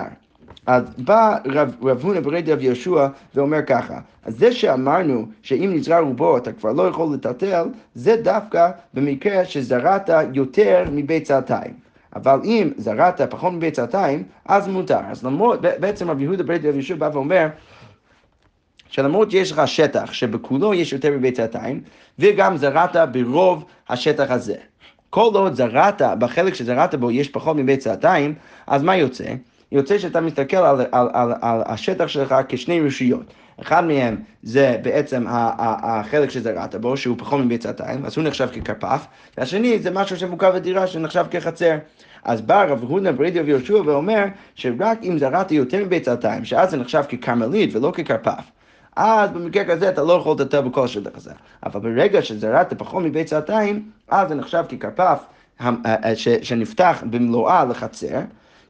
אז 0.66 0.82
בא 0.98 1.38
רב, 1.46 1.74
רב 1.82 2.00
הונא 2.02 2.20
ברי 2.20 2.42
דרב 2.42 2.60
יהושע 2.60 3.06
ואומר 3.34 3.62
ככה, 3.66 3.98
אז 4.24 4.38
זה 4.38 4.52
שאמרנו 4.52 5.26
שאם 5.42 5.70
נזרע 5.74 5.98
רובו 5.98 6.36
אתה 6.36 6.52
כבר 6.52 6.72
לא 6.72 6.82
יכול 6.82 7.14
לטלטל, 7.14 7.66
זה 7.94 8.16
דווקא 8.16 8.70
במקרה 8.94 9.44
שזרעת 9.44 10.10
יותר 10.32 10.84
מבית 10.92 11.24
צעתיים. 11.24 11.72
אבל 12.16 12.40
אם 12.44 12.70
זרעת 12.76 13.20
פחות 13.20 13.52
מבית 13.52 13.74
צעתיים, 13.74 14.22
אז 14.46 14.68
מותר. 14.68 14.98
אז 15.10 15.24
למרות, 15.24 15.60
בעצם 15.60 16.10
רב 16.10 16.20
יהודה 16.20 16.42
ברי 16.42 16.58
דרב 16.58 16.74
יהושע 16.74 16.94
בא 16.94 17.10
ואומר, 17.12 17.46
שלמרות 18.90 19.30
שיש 19.30 19.52
לך 19.52 19.62
שטח 19.66 20.12
שבכולו 20.12 20.74
יש 20.74 20.92
יותר 20.92 21.10
מבית 21.10 21.36
צעתיים, 21.36 21.80
וגם 22.18 22.56
זרעת 22.56 22.96
ברוב 23.12 23.64
השטח 23.88 24.30
הזה. 24.30 24.54
כל 25.10 25.30
עוד 25.34 25.54
זרעת, 25.54 26.02
בחלק 26.18 26.54
שזרעת 26.54 26.94
בו 26.94 27.10
יש 27.10 27.28
פחות 27.28 27.56
מבית 27.56 27.80
צעתיים, 27.80 28.34
אז 28.66 28.82
מה 28.82 28.96
יוצא? 28.96 29.34
יוצא 29.72 29.98
שאתה 29.98 30.20
מסתכל 30.20 30.56
על, 30.56 30.80
על, 30.92 31.08
על, 31.12 31.32
על 31.40 31.62
השטח 31.66 32.06
שלך 32.06 32.34
כשני 32.48 32.80
רשויות. 32.80 33.34
אחד 33.62 33.84
מהם 33.84 34.16
זה 34.42 34.76
בעצם 34.82 35.24
החלק 35.28 36.30
שזרעת 36.30 36.74
בו, 36.74 36.96
שהוא 36.96 37.16
פחות 37.18 37.40
מבית 37.40 37.60
צעתיים, 37.60 38.04
אז 38.04 38.16
הוא 38.16 38.24
נחשב 38.24 38.48
ככרפף, 38.48 39.06
והשני 39.38 39.78
זה 39.78 39.90
משהו 39.90 40.16
שמוכר 40.16 40.52
בדירה 40.52 40.86
שנחשב 40.86 41.24
כחצר. 41.30 41.76
אז 42.24 42.40
בא 42.40 42.64
רב 42.64 42.82
הונא 42.82 43.12
ברידיו 43.12 43.46
ויהושע 43.46 43.82
ואומר 43.84 44.24
שרק 44.54 44.98
אם 45.02 45.18
זרעת 45.18 45.52
יותר 45.52 45.84
מבית 45.84 46.02
צעתיים, 46.02 46.44
שאז 46.44 46.70
זה 46.70 46.76
נחשב 46.76 47.02
ככרמלית 47.02 47.76
ולא 47.76 47.92
ככרפף. 47.96 48.59
אז 49.02 49.30
במקרה 49.30 49.64
כזה 49.64 49.88
אתה 49.88 50.02
לא 50.02 50.12
יכול 50.12 50.36
לטטל 50.40 50.60
בכל 50.60 50.84
השטח 50.84 51.10
הזה. 51.14 51.30
אבל 51.66 51.80
ברגע 51.80 52.22
שזרעת 52.22 52.72
פחות 52.78 53.04
מבית 53.04 53.26
צעתיים, 53.26 53.90
אז 54.08 54.28
זה 54.28 54.34
נחשב 54.34 54.64
אה, 55.60 56.12
שנפתח 56.42 57.02
במלואה 57.10 57.64
לחצר. 57.64 58.20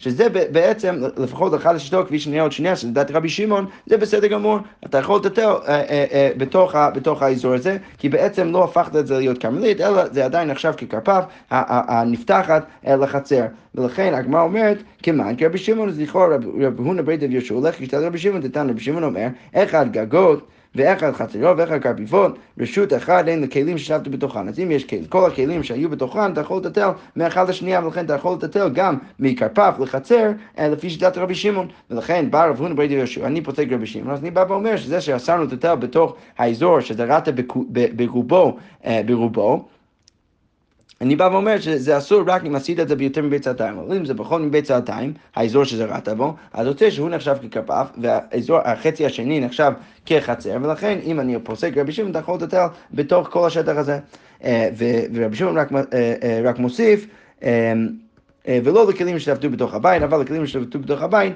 שזה 0.00 0.28
בעצם, 0.28 1.02
לפחות 1.16 1.54
אחד 1.54 1.74
השיטות, 1.74 2.06
כפי 2.06 2.18
שנראה 2.18 2.42
עוד 2.42 2.52
שנייה, 2.52 2.76
שלדעת 2.76 3.10
רבי 3.10 3.28
שמעון, 3.28 3.66
זה 3.86 3.96
בסדר 3.96 4.26
גמור, 4.26 4.58
אתה 4.86 4.98
יכול 4.98 5.16
לטטל 5.16 5.42
אה, 5.42 5.54
אה, 5.68 6.04
אה, 6.12 6.30
בתוך, 6.36 6.74
בתוך 6.94 7.22
האזור 7.22 7.54
הזה, 7.54 7.76
כי 7.98 8.08
בעצם 8.08 8.52
לא 8.52 8.64
הפכת 8.64 8.96
את 8.96 9.06
זה 9.06 9.18
להיות 9.18 9.38
כרמלית, 9.38 9.80
אלא 9.80 10.08
זה 10.12 10.24
עדיין 10.24 10.50
נחשב 10.50 10.72
ככרפף 10.72 11.24
הנפתחת 11.50 12.66
לחצר. 12.84 13.44
ולכן 13.74 14.14
הגמרא 14.14 14.42
אומרת, 14.42 14.82
כמען 15.02 15.36
כי 15.36 15.46
רבי 15.46 15.58
שמעון, 15.58 15.88
אז 15.88 16.02
רבי 16.14 16.82
הונא 16.82 17.02
ברי 17.02 17.16
דב 17.16 17.30
יהושע 17.30 17.54
הולך 17.54 17.74
כשתל 17.74 18.04
רבי 18.04 18.18
שמעון, 18.18 18.40
דתן 18.40 18.70
רבי 18.70 18.80
שמעון 18.80 19.04
אומר, 19.04 19.26
אחד 19.54 19.92
גגות 19.92 20.46
ואחד 20.74 21.12
חצרו 21.12 21.56
ואחד 21.56 21.78
קרפיפון, 21.78 22.32
רשות 22.58 22.92
אחד 22.92 23.28
אין 23.28 23.42
לכלים 23.42 23.78
ששבת 23.78 24.08
בתוכן. 24.08 24.48
אז 24.48 24.60
אם 24.60 24.70
יש 24.70 24.84
כלים, 24.84 25.04
כל 25.04 25.30
הכלים 25.30 25.62
שהיו 25.62 25.90
בתוכן, 25.90 26.32
אתה 26.32 26.40
יכול 26.40 26.58
לטטל 26.58 26.88
מאחד 27.16 27.48
לשנייה, 27.48 27.84
ולכן 27.84 28.04
אתה 28.04 28.14
יכול 28.14 28.32
לטטל 28.32 28.68
גם 28.68 28.98
מקרפף 29.18 29.74
לחצר, 29.80 30.30
אה, 30.58 30.68
לפי 30.68 30.90
שיטת 30.90 31.18
רבי 31.18 31.34
שמעון. 31.34 31.68
ולכן 31.90 32.30
בא 32.30 32.44
רב 32.46 32.60
הונא 32.60 32.74
ברדי 32.74 32.94
יהושע, 32.94 33.26
אני 33.26 33.40
פוסק 33.40 33.66
רבי 33.70 33.86
שמעון, 33.86 34.10
אז 34.10 34.20
אני 34.20 34.30
בא 34.30 34.44
ואומר 34.48 34.76
שזה 34.76 35.00
שאסרנו 35.00 35.44
לטטל 35.44 35.74
בתוך 35.74 36.16
האזור 36.38 36.80
שזרעת 36.80 37.28
ברובו, 37.96 38.56
אה, 38.84 39.00
ברובו, 39.06 39.68
אני 41.00 41.16
בא 41.16 41.28
ואומר 41.32 41.60
שזה 41.60 41.98
אסור 41.98 42.22
רק 42.26 42.44
אם 42.44 42.54
עשית 42.54 42.80
את 42.80 42.88
זה 42.88 42.96
ביותר 42.96 43.22
מבית 43.22 43.42
צעתיים, 43.42 43.78
אבל 43.78 43.96
אם 43.96 44.04
זה 44.04 44.14
פחות 44.14 44.42
מבית 44.42 44.64
צעתיים, 44.64 45.12
האזור 45.36 45.64
שזרעת 45.64 46.08
בו, 46.08 46.34
אז 46.52 46.66
יוצא 46.66 46.90
שהוא 46.90 47.10
נחשב 47.10 47.36
ככפף, 47.50 47.86
והחצי 47.98 49.06
השני 49.06 49.40
נחשב 49.40 49.72
כחצר, 50.06 50.56
ולכן 50.62 50.98
אם 51.04 51.20
אני 51.20 51.38
פוסק 51.42 51.72
רבי 51.76 51.92
שמעון, 51.92 52.10
אתה 52.10 52.18
יכול 52.18 52.34
לטטל 52.34 52.66
בתוך 52.94 53.28
כל 53.30 53.46
השטח 53.46 53.76
הזה. 53.76 53.98
אה, 54.44 54.68
ורבי 55.12 55.36
שמעון 55.36 55.58
רק, 55.58 55.72
אה, 55.72 56.14
אה, 56.22 56.40
רק 56.44 56.58
מוסיף, 56.58 57.06
ולא 58.48 58.88
לכלים 58.88 59.18
שעבדו 59.18 59.50
בתוך 59.50 59.74
הבית, 59.74 60.02
אבל 60.02 60.20
לכלים 60.20 60.46
שעבדו 60.46 60.78
בתוך 60.78 61.02
הבית, 61.02 61.32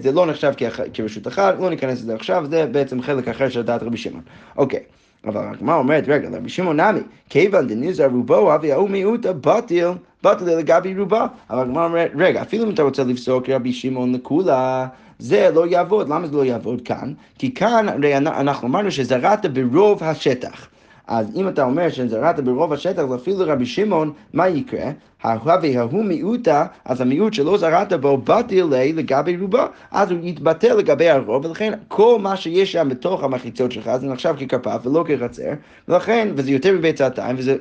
זה 0.00 0.12
לא 0.12 0.26
נחשב 0.26 0.52
כרשות 0.94 1.26
אחת, 1.26 1.54
לא 1.60 1.70
ניכנס 1.70 2.02
לזה 2.02 2.14
עכשיו, 2.14 2.46
זה 2.50 2.66
בעצם 2.66 3.02
חלק 3.02 3.28
אחר 3.28 3.48
של 3.48 3.62
דעת 3.62 3.82
רבי 3.82 3.96
שמעון. 3.96 4.22
אוקיי. 4.56 4.80
אבל 5.24 5.40
הגמרא 5.52 5.76
אומרת, 5.76 6.04
רגע, 6.08 6.28
רבי 6.32 6.48
שמעון 6.48 6.80
נמי, 6.80 7.00
כיוון 7.28 7.66
דניזר 7.66 8.06
רובו, 8.06 8.54
אבי 8.54 8.72
ההוא 8.72 8.90
מיעוטה 8.90 9.32
בטיל, 9.32 9.88
בטיל 10.22 10.48
לגבי 10.48 10.94
רובה. 10.98 11.26
אבל 11.50 11.60
הגמרא 11.60 11.84
אומרת, 11.84 12.10
רגע, 12.16 12.42
אפילו 12.42 12.64
אם 12.64 12.70
אתה 12.70 12.82
רוצה 12.82 13.04
לפסוק 13.04 13.48
רבי 13.50 13.72
שמעון 13.72 14.14
לכולה, 14.14 14.86
זה 15.18 15.50
לא 15.54 15.66
יעבוד. 15.66 16.08
למה 16.08 16.26
זה 16.26 16.36
לא 16.36 16.44
יעבוד 16.44 16.82
כאן? 16.82 17.12
כי 17.38 17.54
כאן 17.54 17.88
הרי 17.88 18.16
אנחנו 18.16 18.68
אמרנו 18.68 18.90
שזרעת 18.90 19.46
ברוב 19.46 20.02
השטח. 20.04 20.68
אז 21.08 21.26
אם 21.36 21.48
אתה 21.48 21.64
אומר 21.64 21.88
שזרעת 21.88 22.40
ברוב 22.40 22.72
השטח, 22.72 23.02
אפילו 23.14 23.36
רבי 23.40 23.66
שמעון, 23.66 24.12
מה 24.32 24.48
יקרה? 24.48 24.90
ההוא 25.22 25.52
וההוא 25.62 26.04
מיעוטה, 26.04 26.66
אז 26.84 27.00
המיעוט 27.00 27.34
שלא 27.34 27.58
זרעת 27.58 27.92
בו 27.92 28.18
בטל 28.18 28.68
לגבי 28.70 29.36
רובו, 29.36 29.58
אז 29.90 30.10
הוא 30.10 30.18
יתבטל 30.22 30.74
לגבי 30.74 31.08
הרוב, 31.08 31.44
ולכן 31.44 31.72
כל 31.88 32.18
מה 32.20 32.36
שיש 32.36 32.72
שם 32.72 32.88
בתוך 32.88 33.24
המחיצות 33.24 33.72
שלך 33.72 33.90
זה 33.96 34.06
נחשב 34.06 34.34
ככפף 34.40 34.80
ולא 34.84 35.04
כחצר, 35.08 35.52
ולכן, 35.88 36.28
וזה 36.36 36.50
יותר 36.50 36.72
מביצתיים, 36.72 37.36
וזה, 37.38 37.56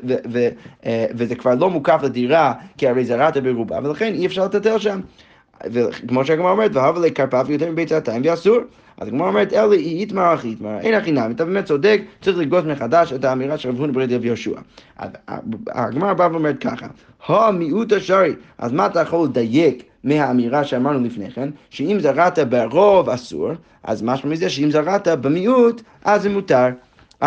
אה, 0.85 1.05
וזה 1.15 1.35
כבר 1.35 1.55
לא 1.55 1.69
מוקף 1.69 1.99
לדירה, 2.03 2.53
כי 2.77 2.87
הרי 2.87 3.05
זרעת 3.05 3.37
ברובה, 3.37 3.79
ולכן 3.83 4.13
אי 4.13 4.25
אפשר 4.25 4.45
לטטל 4.45 4.79
שם. 4.79 4.99
וכמו 5.65 6.25
שהגמרא 6.25 6.51
אומרת, 6.51 6.71
והבה 6.73 6.99
לכרפף 6.99 7.45
יותר 7.49 7.71
מביצתיים 7.71 8.21
ואסור. 8.25 8.57
אז 8.97 9.07
הגמרא 9.07 9.27
אומרת, 9.27 9.53
אלה 9.53 9.75
היא 9.75 9.99
איתמר 9.99 10.33
אחי 10.33 10.47
איתמר, 10.47 10.79
אין 10.79 10.93
הכי 10.93 11.11
נמי, 11.11 11.33
אתה 11.33 11.45
באמת 11.45 11.65
צודק, 11.65 12.01
צריך 12.21 12.37
לגבות 12.37 12.65
מחדש 12.65 13.13
את 13.13 13.25
האמירה 13.25 13.57
של 13.57 13.69
רב 13.69 13.79
הונא 13.79 13.93
ברד 13.93 14.11
יהושע. 14.11 14.59
הגמרא 15.67 16.13
באה 16.13 16.31
ואומרת 16.31 16.63
ככה, 16.63 16.87
המיעוט 17.27 17.93
השרי, 17.93 18.33
אז 18.57 18.71
מה 18.71 18.85
אתה 18.85 19.01
יכול 19.01 19.25
לדייק 19.25 19.83
מהאמירה 20.03 20.63
שאמרנו 20.63 21.05
לפני 21.05 21.31
כן, 21.31 21.49
שאם 21.69 21.97
זרעת 21.99 22.39
ברוב 22.39 23.09
אסור, 23.09 23.51
אז 23.83 24.03
משמע 24.03 24.31
מזה 24.31 24.49
שאם 24.49 24.71
זרעת 24.71 25.07
במיעוט, 25.07 25.81
אז 26.05 26.21
זה 26.21 26.29
מותר. 26.29 26.67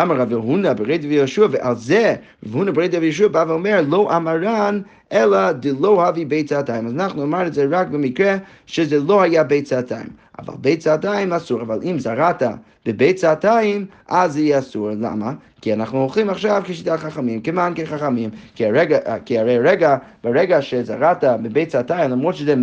אמר 0.01 0.15
רב 0.15 0.33
הונא 0.33 0.73
ברד 0.73 0.99
ויהושע, 1.03 1.47
ועל 1.51 1.75
זה 1.75 2.15
רב 2.45 2.55
הונא 2.55 2.71
ברד 2.71 2.95
ויהושע 3.01 3.27
בא 3.27 3.45
ואומר, 3.47 3.81
לא 3.87 4.17
אמרן 4.17 4.81
אלא 5.11 5.51
דלא 5.51 6.07
הביא 6.07 6.25
ביצתיים. 6.25 6.87
אז 6.87 6.93
אנחנו 6.93 7.23
אמרנו 7.23 7.47
את 7.47 7.53
זה 7.53 7.67
רק 7.69 7.87
במקרה 7.87 8.37
שזה 8.65 8.99
לא 8.99 9.21
היה 9.21 9.43
ביצתיים. 9.43 10.07
אבל 10.39 10.53
ביצתיים 10.61 11.33
אסור, 11.33 11.61
אבל 11.61 11.79
אם 11.83 11.99
זרעת 11.99 12.43
בביצתיים, 12.85 13.85
אז 14.07 14.33
זה 14.33 14.39
יהיה 14.41 14.59
אסור. 14.59 14.89
למה? 14.89 15.33
כי 15.61 15.73
אנחנו 15.73 16.01
הולכים 16.01 16.29
עכשיו 16.29 16.61
כשיטת 16.65 16.99
חכמים, 16.99 17.41
כמען 17.41 17.73
כחכמים. 17.75 18.29
כי, 18.55 18.65
הרגע, 18.65 18.97
כי 19.25 19.39
הרי 19.39 19.59
רגע, 19.59 19.97
ברגע 20.23 20.61
שזרעת 20.61 21.23
בביצתיים, 21.23 22.11
למרות 22.11 22.35
שזה 22.35 22.55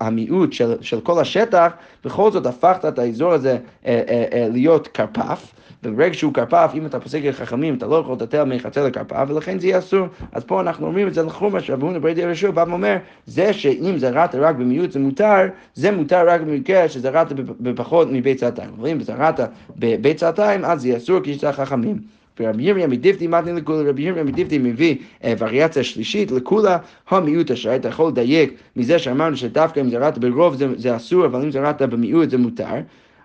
המיעוט 0.00 0.52
של, 0.52 0.74
של 0.80 1.00
כל 1.00 1.20
השטח, 1.20 1.72
בכל 2.04 2.30
זאת 2.30 2.46
הפכת 2.46 2.84
את 2.84 2.98
האזור 2.98 3.32
הזה 3.32 3.58
אה, 3.86 4.02
אה, 4.08 4.24
אה, 4.32 4.48
להיות 4.52 4.88
כרפף. 4.88 5.54
וברגע 5.84 6.14
שהוא 6.14 6.34
כרפף, 6.34 6.72
אם 6.74 6.86
אתה 6.86 7.00
פוסק 7.00 7.20
לחכמים, 7.24 7.74
אתה 7.74 7.86
לא 7.86 7.96
יכול 7.96 8.14
לטטל 8.14 8.44
מחצר 8.44 8.86
לכרפף, 8.86 9.24
ולכן 9.28 9.58
זה 9.58 9.66
יהיה 9.66 9.78
אסור. 9.78 10.06
אז 10.32 10.44
פה 10.44 10.60
אנחנו 10.60 10.86
אומרים 10.86 11.08
את 11.08 11.14
זה 11.14 11.22
לחומש, 11.22 11.70
רב 11.70 11.82
הונא 11.82 11.98
ברדי 11.98 12.24
הרשוע 12.24 12.50
בא 12.50 12.64
ואומר, 12.68 12.96
זה 13.26 13.52
שאם 13.52 13.94
זרעת 13.98 14.34
רק 14.34 14.56
במיעוט 14.56 14.92
זה 14.92 14.98
מותר, 14.98 15.48
זה 15.74 15.90
מותר 15.90 16.28
רק 16.28 16.40
במקרה 16.40 16.88
שזרעת 16.88 17.32
בפחות 17.60 18.08
מביצתיים. 18.10 18.70
אבל 18.80 18.88
אם 18.88 19.02
זרעת 19.02 19.40
בביצתיים, 19.76 20.64
אז 20.64 20.80
זה 20.80 20.88
יהיה 20.88 20.98
אסור 20.98 21.20
כי 21.20 21.34
זה 21.34 21.52
חכמים. 21.52 21.98
ורבי 22.40 22.62
ירמיה 22.62 22.86
מדיפתי 22.86 23.26
מתני 23.26 23.52
לכולה, 23.52 23.90
רבי 23.90 24.02
ירמיה 24.02 24.24
מדיפתי 24.24 24.58
מביא 24.58 24.96
אה, 25.24 25.34
וריאציה 25.38 25.84
שלישית 25.84 26.30
לכולה, 26.30 26.78
המיעוט 27.10 27.50
אשר 27.50 27.76
אתה 27.76 27.88
יכול 27.88 28.08
לדייק 28.08 28.54
מזה 28.76 28.98
שאמרנו 28.98 29.36
שדווקא 29.36 29.80
אם 29.80 29.90
זרעת 29.90 30.18
ברוב 30.18 30.54
זה, 30.54 30.66
זה 30.76 30.96
אסור, 30.96 31.26
אבל 31.26 31.42
אם 31.42 31.50
זרעת 31.50 31.82
במיעוט 31.82 32.30
זה 32.30 32.38
מותר. 32.38 32.74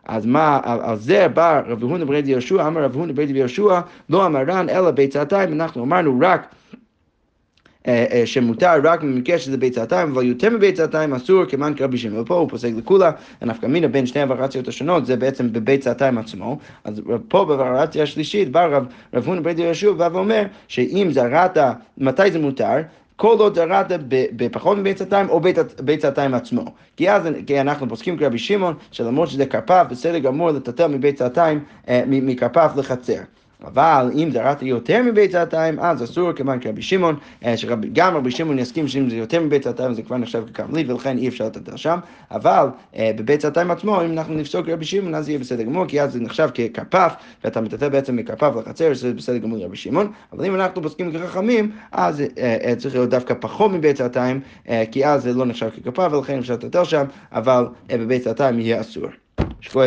אז 0.05 0.25
מה, 0.25 0.59
על 0.63 0.97
זה 0.97 1.27
בא 1.27 1.61
רב 1.67 1.83
הונא 1.83 2.05
ברד 2.05 2.27
יהושע, 2.27 2.67
אמר 2.67 2.83
רב 2.83 2.95
הונא 2.95 3.13
ברד 3.13 3.29
יהושע, 3.29 3.79
לא 4.09 4.25
אמרן 4.25 4.69
אלא 4.69 4.91
ביצתיים, 4.91 5.53
אנחנו 5.53 5.83
אמרנו 5.83 6.19
רק 6.21 6.55
שמותר 8.25 8.71
רק 8.83 9.03
במקרה 9.03 9.37
שזה 9.37 9.57
ביצתיים, 9.57 10.11
אבל 10.11 10.23
יותר 10.23 10.49
מביצתיים 10.49 11.13
אסור 11.13 11.45
כמען 11.45 11.73
כרבי 11.73 11.97
שמעון. 11.97 12.21
ופה 12.21 12.35
הוא 12.35 12.49
פוסק 12.49 12.69
לכולה, 12.77 13.11
הנפקא 13.41 13.65
מינה 13.65 13.87
בין 13.87 14.05
שני 14.05 14.21
הוורציות 14.21 14.67
השונות, 14.67 15.05
זה 15.05 15.15
בעצם 15.15 15.53
בביצתיים 15.53 16.17
עצמו. 16.17 16.57
אז 16.83 17.01
פה 17.27 17.45
בוורציה 17.45 18.03
השלישית 18.03 18.51
בא 18.51 18.65
רב, 18.65 18.85
רב 19.13 19.27
הונא 19.27 19.41
ברד 19.41 19.59
יהושע 19.59 19.91
ואומר 19.97 20.43
שאם 20.67 21.07
זרעת, 21.11 21.57
מתי 21.97 22.31
זה 22.31 22.39
מותר? 22.39 22.75
כל 23.15 23.35
עוד 23.39 23.55
זרעת 23.55 23.91
בפחות 24.09 24.77
מביצתיים 24.77 25.29
או 25.29 25.41
ביצתיים 25.83 26.33
עצמו. 26.33 26.65
כי 26.97 27.11
אז 27.11 27.23
כי 27.47 27.61
אנחנו 27.61 27.89
פוסקים 27.89 28.17
כרבי 28.17 28.37
שמעון, 28.37 28.73
שלמרות 28.91 29.29
שזה 29.29 29.45
כרפף, 29.45 29.85
בסדר 29.89 30.19
גמור 30.19 30.51
לטטל 30.51 30.87
מביצתיים, 30.87 31.59
אה, 31.89 32.03
מכרפף 32.07 32.71
לחצר. 32.75 33.19
אבל 33.63 34.11
אם 34.15 34.29
זרעת 34.31 34.61
יותר 34.61 35.03
מביצתיים, 35.03 35.79
אז 35.79 36.03
אסור 36.03 36.33
כמובן 36.33 36.59
כרבי 36.59 36.81
שמעון, 36.81 37.15
אה, 37.45 37.57
שגם 37.57 38.15
רבי 38.15 38.31
שמעון 38.31 38.59
יסכים 38.59 38.87
שאם 38.87 39.09
זה 39.09 39.15
יותר 39.15 39.41
מביצתיים 39.41 39.93
זה 39.93 40.01
כבר 40.01 40.17
נחשב 40.17 40.43
ככרמלית 40.53 40.89
ולכן 40.89 41.17
אי 41.17 41.27
אפשר 41.27 41.45
לטטל 41.45 41.77
שם, 41.77 41.99
אבל 42.31 42.67
אה, 42.95 43.11
בביצתיים 43.15 43.71
עצמו, 43.71 44.01
אם 44.01 44.11
אנחנו 44.11 44.33
נפסוק 44.33 44.69
רבי 44.69 44.85
שמעון, 44.85 45.15
אז 45.15 45.29
יהיה 45.29 45.39
בסדר 45.39 45.63
גמור, 45.63 45.85
כי 45.85 46.01
אז 46.01 46.13
זה 46.13 46.19
נחשב 46.19 46.49
ככרפף, 46.53 47.13
ואתה 47.43 47.61
מטטל 47.61 47.89
בעצם 47.89 48.15
מכרפף 48.15 48.51
לחצר, 48.55 48.93
שזה 48.93 49.13
בסדר 49.13 49.37
גמור 49.37 49.57
לרבי 49.57 49.77
שמעון, 49.77 50.11
אבל 50.33 50.45
אם 50.45 50.55
אנחנו 50.55 50.81
פוסקים 50.81 51.13
כחכמים, 51.13 51.71
אז 51.91 52.23
אה, 52.37 52.73
צריך 52.77 52.95
להיות 52.95 53.09
דווקא 53.09 53.33
פחות 53.39 53.71
מביצתיים, 53.71 54.39
כי 54.91 55.05
אז 55.05 55.23
זה 55.23 55.33
לא 55.33 55.45
נחשב 55.45 55.69
ככרפף 55.69 56.13
ולכן 56.13 56.37
אפשר 56.37 56.53
לטטל 56.53 56.83
שם, 56.83 57.05
אבל 57.31 57.67
בביצתיים 57.87 58.59
יהיה 58.59 58.81
אסור. 58.81 59.05
שכוח. 59.61 59.83